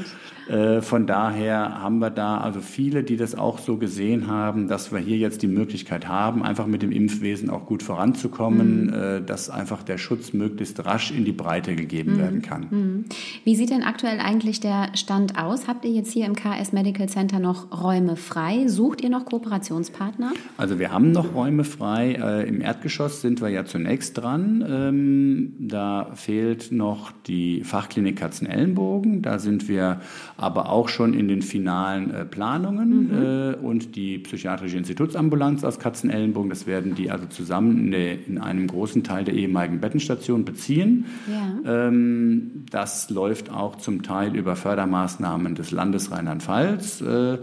von 0.80 1.06
daher 1.06 1.82
haben 1.82 1.98
wir 1.98 2.10
da 2.10 2.38
also 2.38 2.60
viele, 2.60 3.02
die 3.02 3.16
das 3.16 3.34
auch 3.34 3.58
so 3.58 3.76
gesehen 3.76 4.28
haben, 4.28 4.68
dass 4.68 4.92
wir 4.92 4.98
hier 4.98 5.16
jetzt 5.16 5.42
die 5.42 5.48
Möglichkeit 5.48 6.06
haben, 6.06 6.42
einfach 6.42 6.66
mit 6.66 6.82
dem 6.82 6.92
Impfwesen 6.92 7.50
auch 7.50 7.66
gut 7.66 7.82
voranzukommen, 7.82 8.86
mhm. 8.86 9.26
dass 9.26 9.50
einfach 9.50 9.82
der 9.82 9.98
Schutz 9.98 10.32
möglichst 10.32 10.84
rasch 10.84 11.10
in 11.10 11.24
die 11.24 11.32
Breite 11.32 11.74
gegeben 11.74 12.14
mhm. 12.14 12.18
werden 12.18 12.42
kann. 12.42 12.66
Mhm. 12.70 13.04
Wie 13.44 13.56
sieht 13.56 13.70
denn 13.70 13.82
aktuell 13.82 14.20
eigentlich 14.20 14.60
der 14.60 14.90
Stand 14.94 15.38
aus? 15.38 15.66
Habt 15.66 15.84
ihr 15.84 15.90
jetzt 15.90 16.12
hier 16.12 16.26
im 16.26 16.34
KS 16.34 16.72
Medical 16.72 17.08
Center 17.08 17.38
noch 17.38 17.82
Räume 17.82 18.16
frei? 18.16 18.68
Sucht 18.68 19.00
ihr 19.00 19.10
noch 19.10 19.24
Kooperationspartner? 19.24 20.32
Also 20.56 20.78
wir 20.78 20.92
haben 20.92 21.12
noch 21.12 21.34
Räume 21.34 21.64
frei. 21.64 22.12
Äh, 22.12 22.48
Im 22.48 22.60
Erdgeschoss 22.60 23.20
sind 23.20 23.40
wir 23.40 23.48
ja 23.48 23.64
zunächst 23.64 24.18
dran. 24.18 24.64
Ähm, 24.68 25.54
da 25.58 26.10
fehlt 26.14 26.72
noch 26.72 27.12
die 27.26 27.64
Fachklinik 27.64 28.16
Katzenellenbogen. 28.16 29.22
Da 29.22 29.38
sind 29.38 29.68
wir 29.68 30.00
aber 30.36 30.68
auch 30.70 30.88
schon 30.88 31.14
in 31.14 31.28
den 31.28 31.42
finalen 31.42 32.12
äh, 32.12 32.24
Planungen 32.24 33.08
mhm. 33.08 33.22
äh, 33.22 33.54
und 33.54 33.96
die 33.96 34.18
psychiatrische 34.18 34.76
Institutsambulanz 34.76 35.64
aus 35.64 35.78
Katzenellenbogen, 35.78 36.50
das 36.50 36.66
werden 36.66 36.94
die 36.94 37.10
also 37.10 37.26
zusammen 37.26 37.78
in, 37.78 37.90
der, 37.90 38.26
in 38.26 38.38
einem 38.38 38.66
großen 38.66 39.02
Teil 39.02 39.24
der 39.24 39.34
ehemaligen 39.34 39.80
Bettenstation 39.80 40.44
beziehen. 40.44 41.06
Ja. 41.30 41.86
Ähm, 41.88 42.64
das 42.70 43.08
läuft 43.08 43.50
auch 43.50 43.76
zum 43.76 44.02
Teil 44.02 44.36
über 44.36 44.56
Fördermaßnahmen 44.56 45.54
des 45.54 45.70
Landes 45.70 46.10
Rheinland-Pfalz. 46.10 47.00
Äh, 47.00 47.38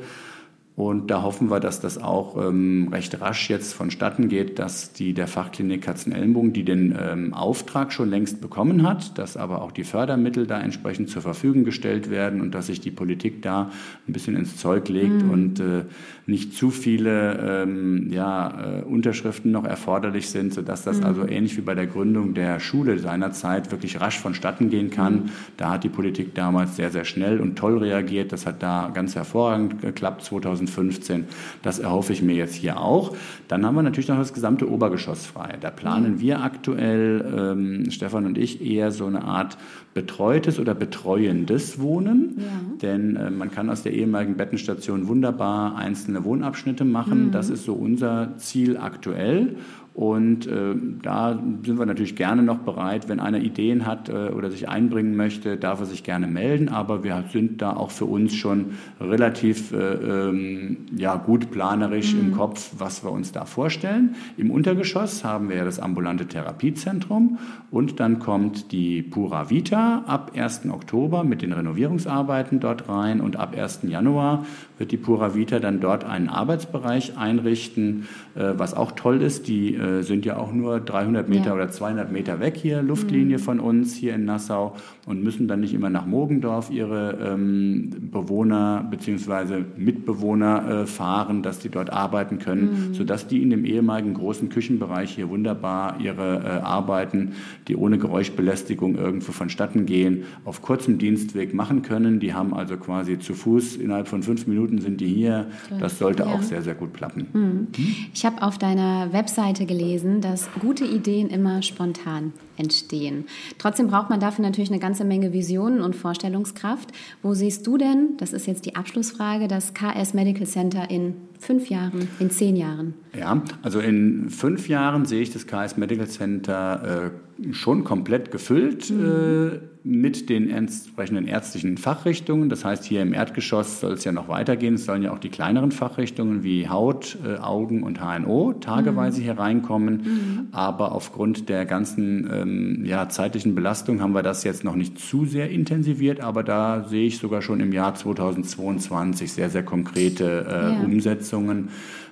und 0.75 1.11
da 1.11 1.21
hoffen 1.21 1.51
wir, 1.51 1.59
dass 1.59 1.81
das 1.81 1.99
auch 2.01 2.35
ähm, 2.35 2.89
recht 2.91 3.21
rasch 3.21 3.47
jetzt 3.47 3.73
vonstatten 3.73 4.27
geht, 4.27 4.57
dass 4.57 4.91
die 4.91 5.13
der 5.13 5.27
Fachklinik 5.27 5.83
Katzenellenbogen, 5.83 6.51
die 6.51 6.63
den 6.63 6.97
ähm, 6.99 7.33
Auftrag 7.35 7.93
schon 7.93 8.09
längst 8.09 8.41
bekommen 8.41 8.81
hat, 8.81 9.19
dass 9.19 9.37
aber 9.37 9.61
auch 9.61 9.71
die 9.71 9.83
Fördermittel 9.83 10.47
da 10.47 10.59
entsprechend 10.59 11.09
zur 11.09 11.21
Verfügung 11.21 11.63
gestellt 11.63 12.09
werden 12.09 12.41
und 12.41 12.55
dass 12.55 12.67
sich 12.67 12.81
die 12.81 12.89
Politik 12.89 13.43
da 13.43 13.69
ein 14.07 14.13
bisschen 14.13 14.35
ins 14.35 14.57
Zeug 14.57 14.89
legt 14.89 15.23
mhm. 15.23 15.29
und 15.29 15.59
äh, 15.59 15.83
nicht 16.25 16.55
zu 16.55 16.71
viele 16.71 17.63
ähm, 17.63 18.07
ja, 18.11 18.79
äh, 18.79 18.81
Unterschriften 18.81 19.51
noch 19.51 19.65
erforderlich 19.65 20.29
sind, 20.29 20.55
sodass 20.55 20.83
das 20.83 21.01
mhm. 21.01 21.05
also 21.05 21.27
ähnlich 21.27 21.55
wie 21.55 21.61
bei 21.61 21.75
der 21.75 21.85
Gründung 21.85 22.33
der 22.33 22.59
Schule 22.59 22.97
seinerzeit 22.97 23.71
wirklich 23.71 24.01
rasch 24.01 24.17
vonstatten 24.19 24.71
gehen 24.71 24.89
kann. 24.89 25.13
Mhm. 25.13 25.29
Da 25.57 25.69
hat 25.69 25.83
die 25.83 25.89
Politik 25.89 26.33
damals 26.33 26.77
sehr, 26.77 26.89
sehr 26.89 27.05
schnell 27.05 27.39
und 27.39 27.57
toll 27.57 27.77
reagiert. 27.77 28.31
Das 28.31 28.47
hat 28.47 28.63
da 28.63 28.89
ganz 28.91 29.15
hervorragend 29.15 29.79
geklappt 29.79 30.23
2000 30.23 30.62
2015. 30.67 31.25
Das 31.61 31.79
erhoffe 31.79 32.13
ich 32.13 32.21
mir 32.21 32.35
jetzt 32.35 32.55
hier 32.55 32.79
auch. 32.79 33.15
Dann 33.47 33.65
haben 33.65 33.75
wir 33.75 33.83
natürlich 33.83 34.07
noch 34.07 34.17
das 34.17 34.33
gesamte 34.33 34.69
Obergeschoss 34.69 35.25
frei. 35.25 35.57
Da 35.59 35.69
planen 35.69 36.19
wir 36.19 36.41
aktuell, 36.41 37.25
ähm, 37.37 37.91
Stefan 37.91 38.25
und 38.25 38.37
ich, 38.37 38.65
eher 38.65 38.91
so 38.91 39.05
eine 39.05 39.23
Art 39.23 39.57
betreutes 39.93 40.59
oder 40.59 40.73
betreuendes 40.73 41.79
Wohnen. 41.79 42.37
Ja. 42.37 42.77
Denn 42.81 43.15
äh, 43.15 43.29
man 43.29 43.51
kann 43.51 43.69
aus 43.69 43.83
der 43.83 43.93
ehemaligen 43.93 44.35
Bettenstation 44.35 45.07
wunderbar 45.07 45.75
einzelne 45.75 46.23
Wohnabschnitte 46.23 46.85
machen. 46.85 47.27
Mhm. 47.27 47.31
Das 47.31 47.49
ist 47.49 47.65
so 47.65 47.73
unser 47.73 48.35
Ziel 48.37 48.77
aktuell. 48.77 49.55
Und 49.93 50.47
äh, 50.47 50.73
da 51.03 51.39
sind 51.63 51.77
wir 51.77 51.85
natürlich 51.85 52.15
gerne 52.15 52.41
noch 52.41 52.57
bereit, 52.57 53.09
wenn 53.09 53.19
einer 53.19 53.37
Ideen 53.37 53.85
hat 53.85 54.09
äh, 54.09 54.29
oder 54.29 54.49
sich 54.49 54.67
einbringen 54.67 55.15
möchte, 55.15 55.55
darf 55.55 55.81
er 55.81 55.85
sich 55.85 56.03
gerne 56.03 56.25
melden. 56.25 56.69
Aber 56.69 57.03
wir 57.03 57.25
sind 57.31 57.61
da 57.61 57.75
auch 57.75 57.91
für 57.91 58.05
uns 58.05 58.33
schon 58.33 58.71
relativ 58.99 59.71
äh, 59.71 59.77
ähm, 59.77 60.77
ja, 60.95 61.15
gut 61.15 61.51
planerisch 61.51 62.15
mhm. 62.15 62.21
im 62.21 62.31
Kopf, 62.31 62.71
was 62.79 63.03
wir 63.03 63.11
uns 63.11 63.33
da 63.33 63.45
vorstellen. 63.45 64.15
Im 64.35 64.49
Untergeschoss 64.49 65.23
haben 65.23 65.49
wir 65.49 65.57
ja 65.57 65.65
das 65.65 65.79
ambulante 65.79 66.25
Therapiezentrum 66.25 67.37
und 67.69 67.99
dann 67.99 68.17
kommt 68.17 68.71
die 68.71 69.03
Pura 69.03 69.51
Vita 69.51 70.05
ab 70.07 70.31
1. 70.35 70.69
Oktober 70.71 71.23
mit 71.23 71.43
den 71.43 71.53
Renovierungsarbeiten 71.53 72.59
dort 72.59 72.89
rein 72.89 73.21
und 73.21 73.35
ab 73.35 73.55
1. 73.55 73.81
Januar 73.83 74.43
wird 74.77 74.91
die 74.91 74.97
Pura 74.97 75.35
Vita 75.35 75.59
dann 75.59 75.79
dort 75.79 76.03
einen 76.03 76.29
Arbeitsbereich 76.29 77.17
einrichten, 77.17 78.07
äh, 78.35 78.53
was 78.57 78.73
auch 78.73 78.93
toll 78.93 79.21
ist. 79.21 79.47
Die 79.47 79.75
äh, 79.75 80.01
sind 80.01 80.25
ja 80.25 80.37
auch 80.37 80.51
nur 80.51 80.79
300 80.79 81.29
Meter 81.29 81.47
ja. 81.47 81.53
oder 81.53 81.69
200 81.69 82.11
Meter 82.11 82.39
weg 82.39 82.57
hier, 82.57 82.81
Luftlinie 82.81 83.37
mhm. 83.37 83.41
von 83.41 83.59
uns 83.59 83.95
hier 83.95 84.15
in 84.15 84.25
Nassau 84.25 84.75
und 85.05 85.23
müssen 85.23 85.47
dann 85.47 85.59
nicht 85.59 85.73
immer 85.73 85.89
nach 85.89 86.05
Mogendorf 86.05 86.71
ihre 86.71 87.33
ähm, 87.33 87.91
Bewohner 88.11 88.87
bzw. 88.89 89.63
Mitbewohner 89.75 90.83
äh, 90.83 90.85
fahren, 90.85 91.43
dass 91.43 91.59
die 91.59 91.69
dort 91.69 91.91
arbeiten 91.91 92.39
können, 92.39 92.89
mhm. 92.89 92.93
sodass 92.93 93.27
die 93.27 93.41
in 93.41 93.49
dem 93.49 93.65
ehemaligen 93.65 94.13
großen 94.13 94.49
Küchenbereich 94.49 95.11
hier 95.15 95.29
wunderbar 95.29 95.99
ihre 95.99 96.37
äh, 96.37 96.47
Arbeiten, 96.63 97.33
die 97.67 97.75
ohne 97.75 97.97
Geräuschbelästigung 97.97 98.95
irgendwo 98.95 99.31
vonstatten 99.31 99.85
gehen, 99.85 100.23
auf 100.45 100.61
kurzem 100.61 100.97
Dienstweg 100.97 101.53
machen 101.53 101.81
können. 101.81 102.19
Die 102.19 102.33
haben 102.33 102.53
also 102.53 102.77
quasi 102.77 103.19
zu 103.19 103.33
Fuß 103.33 103.75
innerhalb 103.75 104.07
von 104.07 104.23
fünf 104.23 104.47
Minuten 104.47 104.72
sind 104.79 105.01
die 105.01 105.07
hier. 105.07 105.47
Das 105.79 105.99
sollte 105.99 106.23
ja. 106.23 106.29
auch 106.29 106.41
sehr, 106.41 106.61
sehr 106.61 106.75
gut 106.75 106.93
klappen. 106.93 107.27
Mhm. 107.33 107.67
Hm? 107.75 107.95
Ich 108.13 108.25
habe 108.25 108.41
auf 108.41 108.57
deiner 108.57 109.11
Webseite 109.13 109.65
gelesen, 109.65 110.21
dass 110.21 110.49
gute 110.59 110.85
Ideen 110.85 111.29
immer 111.29 111.61
spontan 111.61 112.33
entstehen. 112.57 113.25
Trotzdem 113.57 113.87
braucht 113.87 114.09
man 114.09 114.19
dafür 114.19 114.43
natürlich 114.43 114.69
eine 114.69 114.79
ganze 114.79 115.05
Menge 115.05 115.33
Visionen 115.33 115.81
und 115.81 115.95
Vorstellungskraft. 115.95 116.91
Wo 117.21 117.33
siehst 117.33 117.65
du 117.65 117.77
denn, 117.77 118.17
das 118.17 118.33
ist 118.33 118.47
jetzt 118.47 118.65
die 118.65 118.75
Abschlussfrage, 118.75 119.47
das 119.47 119.73
KS 119.73 120.13
Medical 120.13 120.45
Center 120.45 120.89
in 120.89 121.15
fünf 121.43 121.69
Jahren, 121.69 122.07
in 122.19 122.31
zehn 122.31 122.55
Jahren? 122.55 122.93
Ja, 123.17 123.41
also 123.61 123.79
in 123.79 124.29
fünf 124.29 124.67
Jahren 124.67 125.05
sehe 125.05 125.21
ich 125.21 125.31
das 125.31 125.45
KS 125.45 125.77
Medical 125.77 126.07
Center 126.07 127.11
äh, 127.41 127.53
schon 127.53 127.83
komplett 127.83 128.31
gefüllt. 128.31 128.89
Mhm. 128.89 129.05
Äh, 129.05 129.73
mit 129.85 130.29
den 130.29 130.49
entsprechenden 130.49 131.27
ärztlichen 131.27 131.77
Fachrichtungen. 131.77 132.47
Das 132.47 132.63
heißt, 132.63 132.85
hier 132.85 133.01
im 133.01 133.13
Erdgeschoss 133.13 133.81
soll 133.81 133.93
es 133.93 134.05
ja 134.05 134.13
noch 134.13 134.29
weitergehen. 134.29 134.75
Es 134.75 134.85
sollen 134.85 135.03
ja 135.03 135.11
auch 135.11 135.19
die 135.19 135.29
kleineren 135.29 135.71
Fachrichtungen 135.71 136.43
wie 136.43 136.69
Haut, 136.69 137.17
äh, 137.25 137.37
Augen 137.37 137.83
und 137.83 137.99
HNO 137.99 138.53
tageweise 138.53 139.19
mhm. 139.19 139.23
hier 139.23 139.37
reinkommen. 139.37 139.95
Mhm. 139.95 140.47
Aber 140.53 140.93
aufgrund 140.93 141.49
der 141.49 141.65
ganzen 141.65 142.29
ähm, 142.31 142.85
ja, 142.85 143.09
zeitlichen 143.09 143.55
Belastung 143.55 144.01
haben 144.01 144.13
wir 144.13 144.23
das 144.23 144.45
jetzt 144.45 144.63
noch 144.63 144.75
nicht 144.75 144.99
zu 144.99 145.25
sehr 145.25 145.49
intensiviert. 145.49 146.21
Aber 146.21 146.43
da 146.43 146.85
sehe 146.87 147.07
ich 147.07 147.17
sogar 147.17 147.41
schon 147.41 147.59
im 147.59 147.73
Jahr 147.73 147.93
2022 147.93 149.33
sehr, 149.33 149.49
sehr 149.49 149.63
konkrete 149.63 150.45
äh, 150.47 150.73
ja. 150.75 150.83
Umsetzungen. 151.33 151.69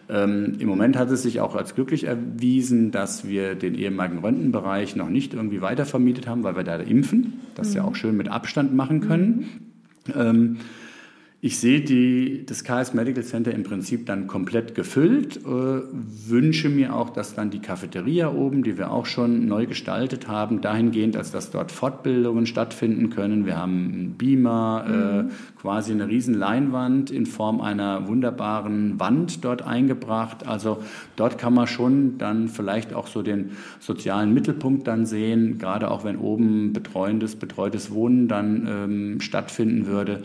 Ähm, 0.10 0.54
Im 0.60 0.68
Moment 0.68 0.98
hat 0.98 1.10
es 1.12 1.24
sich 1.24 1.40
auch 1.40 1.56
als 1.56 1.76
glücklich 1.76 2.06
erwiesen, 2.06 2.92
dass 2.92 3.28
wir 3.28 3.56
den 3.56 3.76
ehemaligen 3.76 4.20
Röntgenbereich 4.20 4.96
noch 4.96 5.10
nicht 5.10 5.34
irgendwie 5.34 5.62
weiter 5.62 5.86
vermietet 5.86 6.28
haben, 6.28 6.44
weil 6.44 6.56
wir 6.56 6.64
da 6.64 6.76
impfen, 6.78 7.40
das 7.56 7.70
mhm. 7.70 7.76
ja 7.76 7.84
auch 7.84 7.96
schön 7.96 8.18
mit 8.18 8.28
Abstand 8.28 8.74
machen 8.74 9.02
können. 9.02 9.50
Mhm. 10.08 10.14
Ähm, 10.16 10.58
Ich 11.44 11.60
sehe 11.60 11.82
die, 11.82 12.46
das 12.46 12.64
KS 12.64 12.94
Medical 12.94 13.24
Center 13.24 13.52
im 13.52 13.64
Prinzip 13.64 14.06
dann 14.06 14.28
komplett 14.28 14.76
gefüllt, 14.76 15.38
äh, 15.38 15.48
wünsche 15.48 16.70
mir 16.70 16.96
auch, 16.96 17.10
dass 17.10 17.34
dann 17.34 17.50
die 17.50 17.58
Cafeteria 17.58 18.32
oben, 18.32 18.62
die 18.62 18.78
wir 18.78 18.92
auch 18.92 19.08
schon 19.08 19.48
neu 19.48 19.66
gestaltet 19.66 20.28
haben, 20.28 20.62
dahingehend, 20.62 21.18
als 21.18 21.32
dass 21.32 21.50
dort 21.50 21.72
Fortbildungen 21.72 22.46
stattfinden 22.46 23.10
können. 23.10 23.48
Wir 23.48 23.58
haben 23.58 23.92
einen 23.92 24.14
Beamer, 24.20 24.86
äh, 24.86 24.92
mhm. 24.92 25.30
äh, 25.30 25.32
quasi 25.60 25.94
eine 25.94 26.08
riesen 26.08 26.36
Leinwand 26.36 27.10
in 27.10 27.26
Form 27.26 27.60
einer 27.60 28.08
wunderbaren 28.08 29.00
Wand 29.00 29.44
dort 29.44 29.64
eingebracht. 29.64 30.46
Also 30.46 30.84
dort 31.16 31.40
kann 31.40 31.56
man 31.56 31.66
schon 31.66 32.20
dann 32.20 32.50
vielleicht 32.50 32.94
auch 32.94 33.08
so 33.08 33.24
den 33.24 33.54
sozialen 33.80 34.32
Mittelpunkt 34.32 34.86
dann 34.86 35.08
sehen, 35.08 35.58
gerade 35.58 35.90
auch 35.90 36.04
wenn 36.04 36.18
oben 36.18 36.72
betreuendes, 36.72 37.36
betreutes 37.36 37.90
Wohnen 37.90 38.28
dann 38.28 38.68
ähm, 38.70 39.22
stattfinden 39.22 39.88
würde 39.88 40.22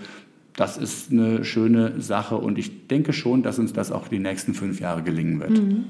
das 0.57 0.77
ist 0.77 1.13
eine 1.13 1.45
schöne 1.45 2.01
Sache 2.01 2.37
und 2.37 2.59
ich 2.59 2.89
denke 2.89 3.13
schon, 3.13 3.43
dass 3.43 3.59
uns 3.59 3.73
das 3.73 3.93
auch 3.93 4.09
die 4.09 4.19
nächsten 4.19 4.55
fünf 4.55 4.81
Jahre 4.81 5.03
gelingen 5.03 5.41
wird. 5.41 5.51
Mhm. 5.51 5.85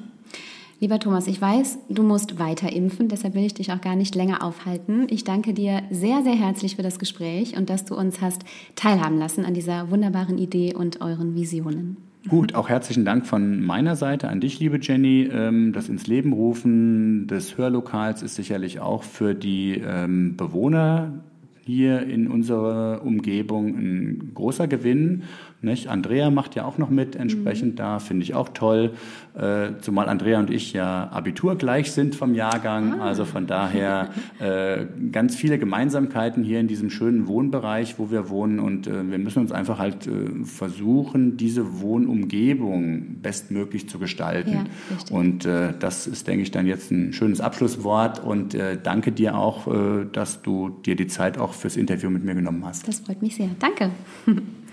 Lieber 0.79 0.99
Thomas, 0.99 1.27
ich 1.27 1.41
weiß, 1.41 1.79
du 1.89 2.03
musst 2.03 2.39
weiter 2.39 2.71
impfen, 2.71 3.09
deshalb 3.09 3.35
will 3.35 3.47
ich 3.47 3.55
dich 3.55 3.73
auch 3.73 3.81
gar 3.81 3.97
nicht 3.97 4.15
länger 4.15 4.43
aufhalten. 4.43 5.07
Ich 5.09 5.25
danke 5.25 5.55
dir 5.55 5.83
sehr, 5.91 6.23
sehr 6.23 6.35
herzlich 6.35 6.77
für 6.77 6.83
das 6.83 6.99
Gespräch 6.99 7.57
und 7.57 7.71
dass 7.71 7.87
du 7.87 7.95
uns 7.95 8.21
hast 8.21 8.43
teilhaben 8.75 9.19
lassen 9.19 9.47
an 9.47 9.55
dieser 9.55 9.91
wunderbaren 9.91 10.37
Idee 10.37 10.75
und 10.75 11.01
euren 11.01 11.35
Visionen. 11.35 11.97
Gut, 12.29 12.55
auch 12.55 12.69
herzlichen 12.69 13.07
Dank 13.07 13.25
von 13.25 13.65
meiner 13.65 13.97
Seite 13.97 14.29
an 14.29 14.41
dich, 14.41 14.59
liebe 14.59 14.79
Jenny. 14.83 15.31
Ähm, 15.33 15.73
das 15.73 15.89
ins 15.89 16.09
Leben 16.09 16.33
rufen 16.33 17.27
des 17.27 17.57
Hörlokals 17.57 18.23
ist 18.23 18.35
sicherlich 18.35 18.81
auch 18.81 19.03
für 19.03 19.35
die 19.35 19.81
ähm, 19.83 20.37
Bewohner 20.37 21.25
hier 21.67 22.07
in 22.07 22.29
unserer 22.29 23.03
Umgebung 23.05 23.77
ein 23.77 24.31
großer 24.35 24.69
Gewinn. 24.69 25.25
Nicht? 25.63 25.89
Andrea 25.89 26.31
macht 26.31 26.55
ja 26.55 26.67
auch 26.67 26.77
noch 26.77 26.91
mit 26.91 27.17
entsprechend 27.17 27.73
mhm. 27.73 27.77
da, 27.77 27.99
finde 27.99 28.25
ich 28.25 28.35
auch 28.35 28.51
toll. 28.51 28.93
Äh, 29.35 29.79
zumal 29.81 30.09
Andrea 30.09 30.39
und 30.39 30.51
ich 30.51 30.75
ja 30.75 31.09
Abitur 31.11 31.57
gleich 31.57 31.93
sind 31.93 32.15
vom 32.15 32.35
Jahrgang. 32.35 33.01
Ah. 33.01 33.07
Also 33.07 33.25
von 33.25 33.47
daher 33.47 34.11
äh, 34.39 34.85
ganz 35.13 35.35
viele 35.35 35.59
Gemeinsamkeiten 35.59 36.45
hier 36.45 36.61
in 36.61 36.69
diesem 36.69 36.91
schönen 36.91 37.27
Wohnbereich, 37.27 37.99
wo 37.99 38.11
wir 38.11 38.29
wohnen. 38.29 38.61
Und 38.61 38.87
äh, 38.87 39.11
wir 39.11 39.19
müssen 39.19 39.41
uns 39.41 39.51
einfach 39.51 39.79
halt 39.79 40.07
äh, 40.07 40.45
versuchen, 40.45 41.39
diese 41.39 41.81
Wohnumgebung 41.81 43.23
bestmöglich 43.23 43.89
zu 43.89 43.99
gestalten. 43.99 44.53
Ja, 44.53 45.17
und 45.17 45.47
äh, 45.47 45.73
das 45.79 46.07
ist, 46.07 46.27
denke 46.27 46.43
ich, 46.43 46.51
dann 46.51 46.67
jetzt 46.67 46.91
ein 46.91 47.15
schönes 47.15 47.41
Abschlusswort. 47.41 48.23
Und 48.23 48.55
äh, 48.55 48.79
danke 48.83 49.11
dir 49.11 49.37
auch, 49.37 49.67
dass 50.13 50.43
du 50.43 50.71
dir 50.85 50.97
die 50.97 51.07
Zeit 51.07 51.39
auch 51.39 51.53
fürs 51.53 51.77
Interview 51.77 52.11
mit 52.11 52.25
mir 52.25 52.35
genommen 52.35 52.65
hast. 52.65 52.87
Das 52.87 53.01
freut 53.01 53.23
mich 53.23 53.37
sehr. 53.37 53.49
Danke. 53.59 53.91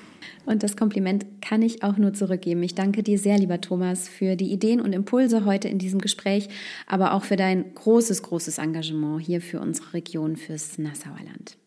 Und 0.46 0.64
das 0.64 0.76
Kompliment 0.76 1.26
kann 1.42 1.62
ich 1.62 1.84
auch 1.84 1.98
nur 1.98 2.14
zurückgeben. 2.14 2.64
Ich 2.64 2.76
danke 2.76 3.04
dir 3.04 3.18
sehr, 3.18 3.38
lieber 3.38 3.62
Thomas, 3.62 4.10
für 4.10 4.36
die 4.36 4.52
Ideen 4.52 4.82
und 4.82 4.94
Impulse 4.94 5.46
heute 5.46 5.70
in 5.70 5.80
diesem 5.80 6.02
Gespräch, 6.02 6.50
aber 6.86 7.14
auch 7.14 7.24
für 7.24 7.38
dein 7.38 7.74
großes, 7.74 8.24
großes 8.24 8.58
Engagement 8.58 9.22
hier 9.22 9.42
für 9.42 9.60
unsere 9.60 9.94
Region, 9.94 10.36
fürs 10.36 10.78
Nassauer 10.78 11.20
Land. 11.26 11.58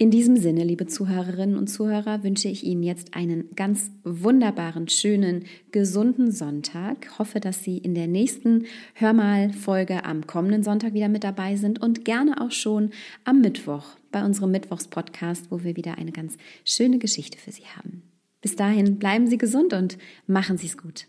In 0.00 0.12
diesem 0.12 0.36
Sinne, 0.36 0.62
liebe 0.62 0.86
Zuhörerinnen 0.86 1.56
und 1.56 1.66
Zuhörer, 1.66 2.22
wünsche 2.22 2.46
ich 2.46 2.62
Ihnen 2.62 2.84
jetzt 2.84 3.16
einen 3.16 3.52
ganz 3.56 3.90
wunderbaren, 4.04 4.86
schönen, 4.86 5.46
gesunden 5.72 6.30
Sonntag. 6.30 7.18
Hoffe, 7.18 7.40
dass 7.40 7.64
Sie 7.64 7.78
in 7.78 7.96
der 7.96 8.06
nächsten 8.06 8.66
Hörmal-Folge 8.94 10.04
am 10.04 10.24
kommenden 10.28 10.62
Sonntag 10.62 10.94
wieder 10.94 11.08
mit 11.08 11.24
dabei 11.24 11.56
sind 11.56 11.82
und 11.82 12.04
gerne 12.04 12.40
auch 12.40 12.52
schon 12.52 12.90
am 13.24 13.40
Mittwoch 13.40 13.86
bei 14.12 14.24
unserem 14.24 14.52
Mittwochs-Podcast, 14.52 15.50
wo 15.50 15.64
wir 15.64 15.74
wieder 15.74 15.98
eine 15.98 16.12
ganz 16.12 16.36
schöne 16.64 17.00
Geschichte 17.00 17.36
für 17.36 17.50
Sie 17.50 17.64
haben. 17.64 18.04
Bis 18.40 18.54
dahin 18.54 19.00
bleiben 19.00 19.26
Sie 19.26 19.36
gesund 19.36 19.72
und 19.72 19.98
machen 20.28 20.58
Sie 20.58 20.68
es 20.68 20.78
gut. 20.78 21.08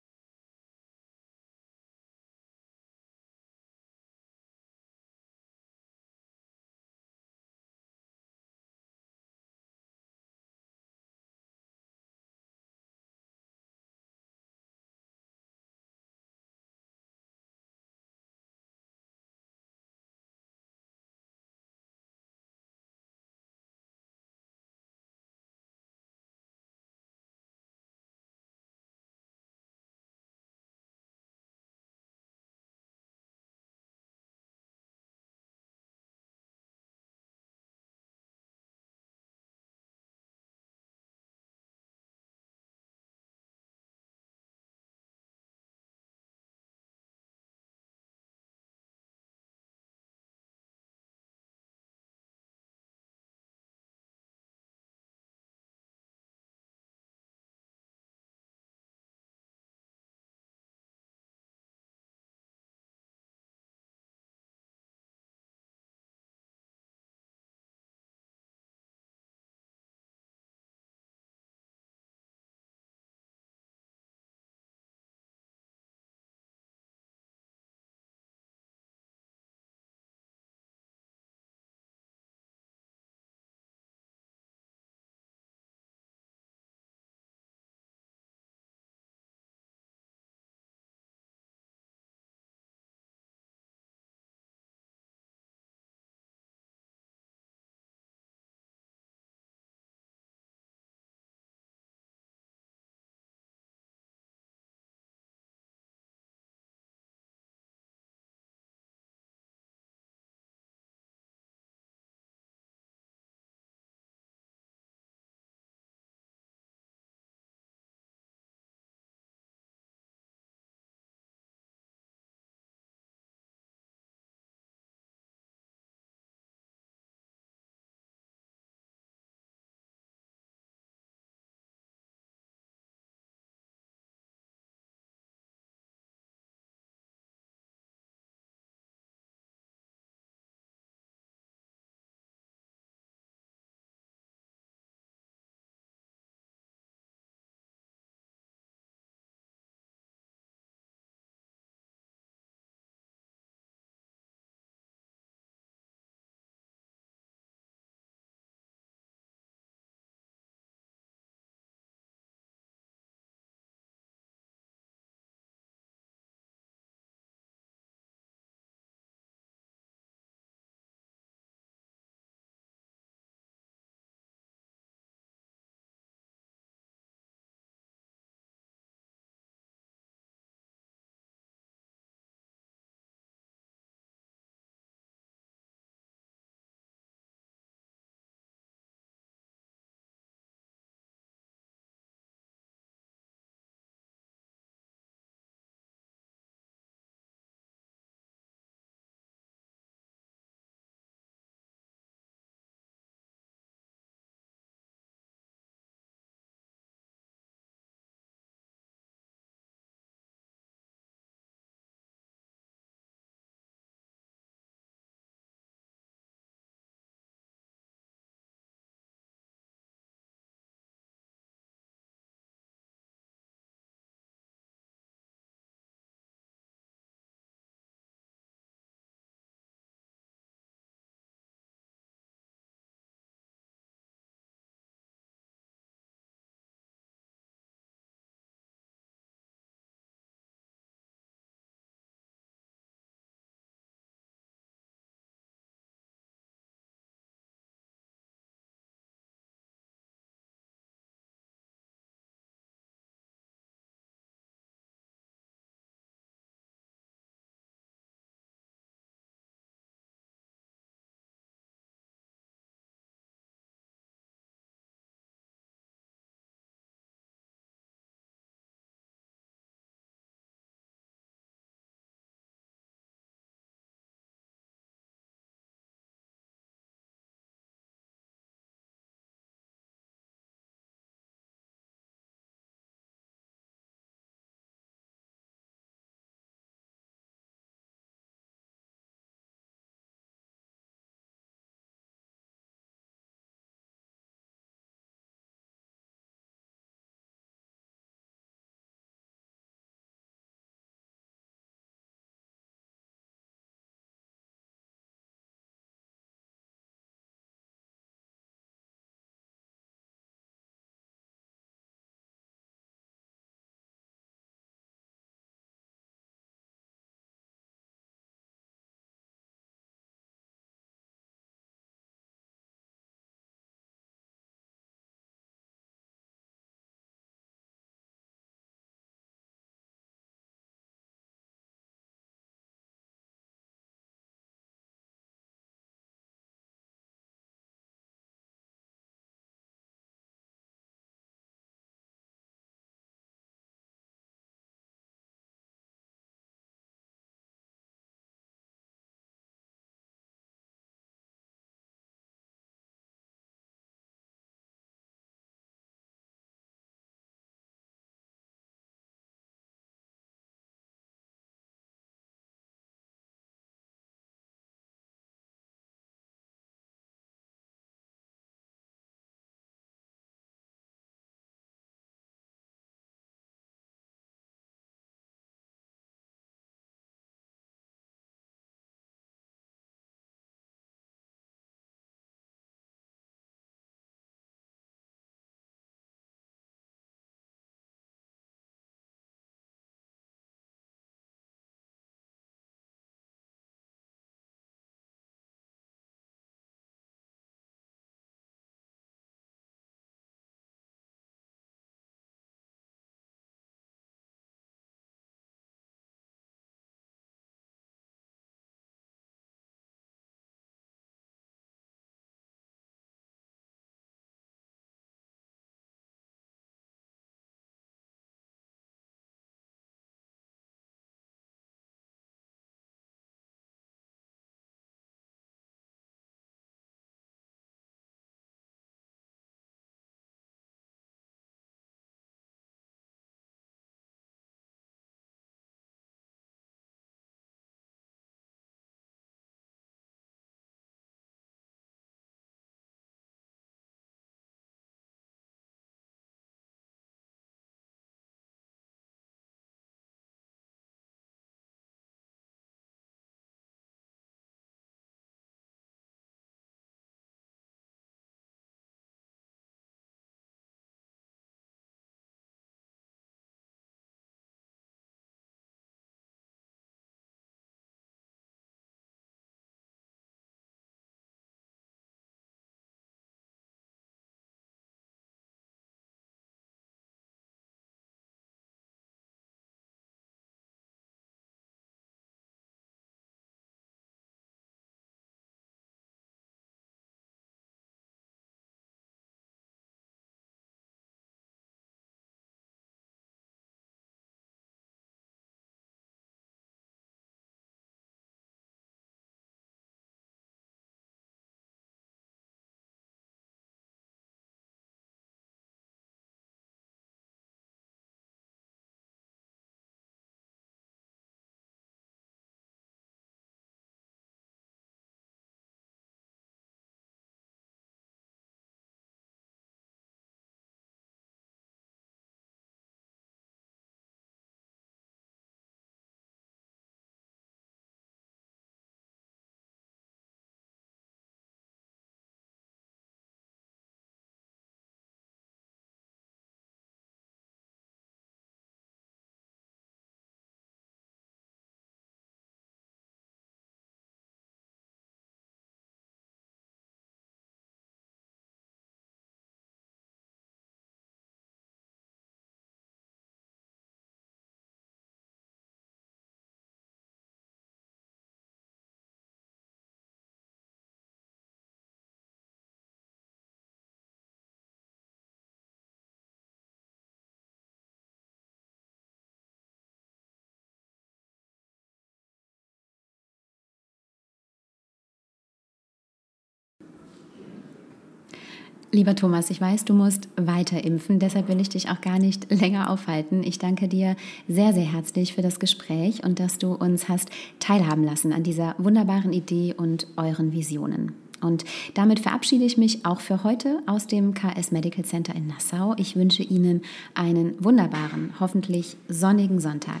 Lieber 578.90 579.14
Thomas, 579.14 579.50
ich 579.50 579.60
weiß, 579.60 579.84
du 579.84 579.92
musst 579.92 580.28
weiter 580.36 580.82
impfen, 580.82 581.18
deshalb 581.18 581.48
will 581.48 581.60
ich 581.60 581.68
dich 581.68 581.90
auch 581.90 582.00
gar 582.00 582.18
nicht 582.18 582.50
länger 582.60 582.88
aufhalten. 582.88 583.42
Ich 583.42 583.58
danke 583.58 583.86
dir 583.86 584.16
sehr, 584.48 584.72
sehr 584.72 584.90
herzlich 584.90 585.34
für 585.34 585.42
das 585.42 585.60
Gespräch 585.60 586.24
und 586.24 586.40
dass 586.40 586.56
du 586.56 586.72
uns 586.72 587.06
hast 587.06 587.28
teilhaben 587.58 588.02
lassen 588.02 588.32
an 588.32 588.44
dieser 588.44 588.74
wunderbaren 588.78 589.34
Idee 589.34 589.74
und 589.76 590.06
euren 590.16 590.52
Visionen. 590.52 591.12
Und 591.42 591.64
damit 591.94 592.20
verabschiede 592.20 592.64
ich 592.64 592.78
mich 592.78 593.04
auch 593.04 593.20
für 593.20 593.44
heute 593.44 593.82
aus 593.86 594.06
dem 594.06 594.32
KS 594.32 594.72
Medical 594.72 595.04
Center 595.04 595.34
in 595.34 595.46
Nassau. 595.46 595.94
Ich 595.98 596.16
wünsche 596.16 596.42
Ihnen 596.42 596.80
einen 597.14 597.62
wunderbaren, 597.62 598.32
hoffentlich 598.40 598.96
sonnigen 599.06 599.60
Sonntag. 599.60 600.00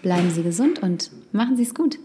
Bleiben 0.00 0.30
Sie 0.30 0.42
gesund 0.42 0.82
und 0.82 1.10
machen 1.32 1.56
Sie 1.58 1.62
es 1.64 1.74
gut. 1.74 1.98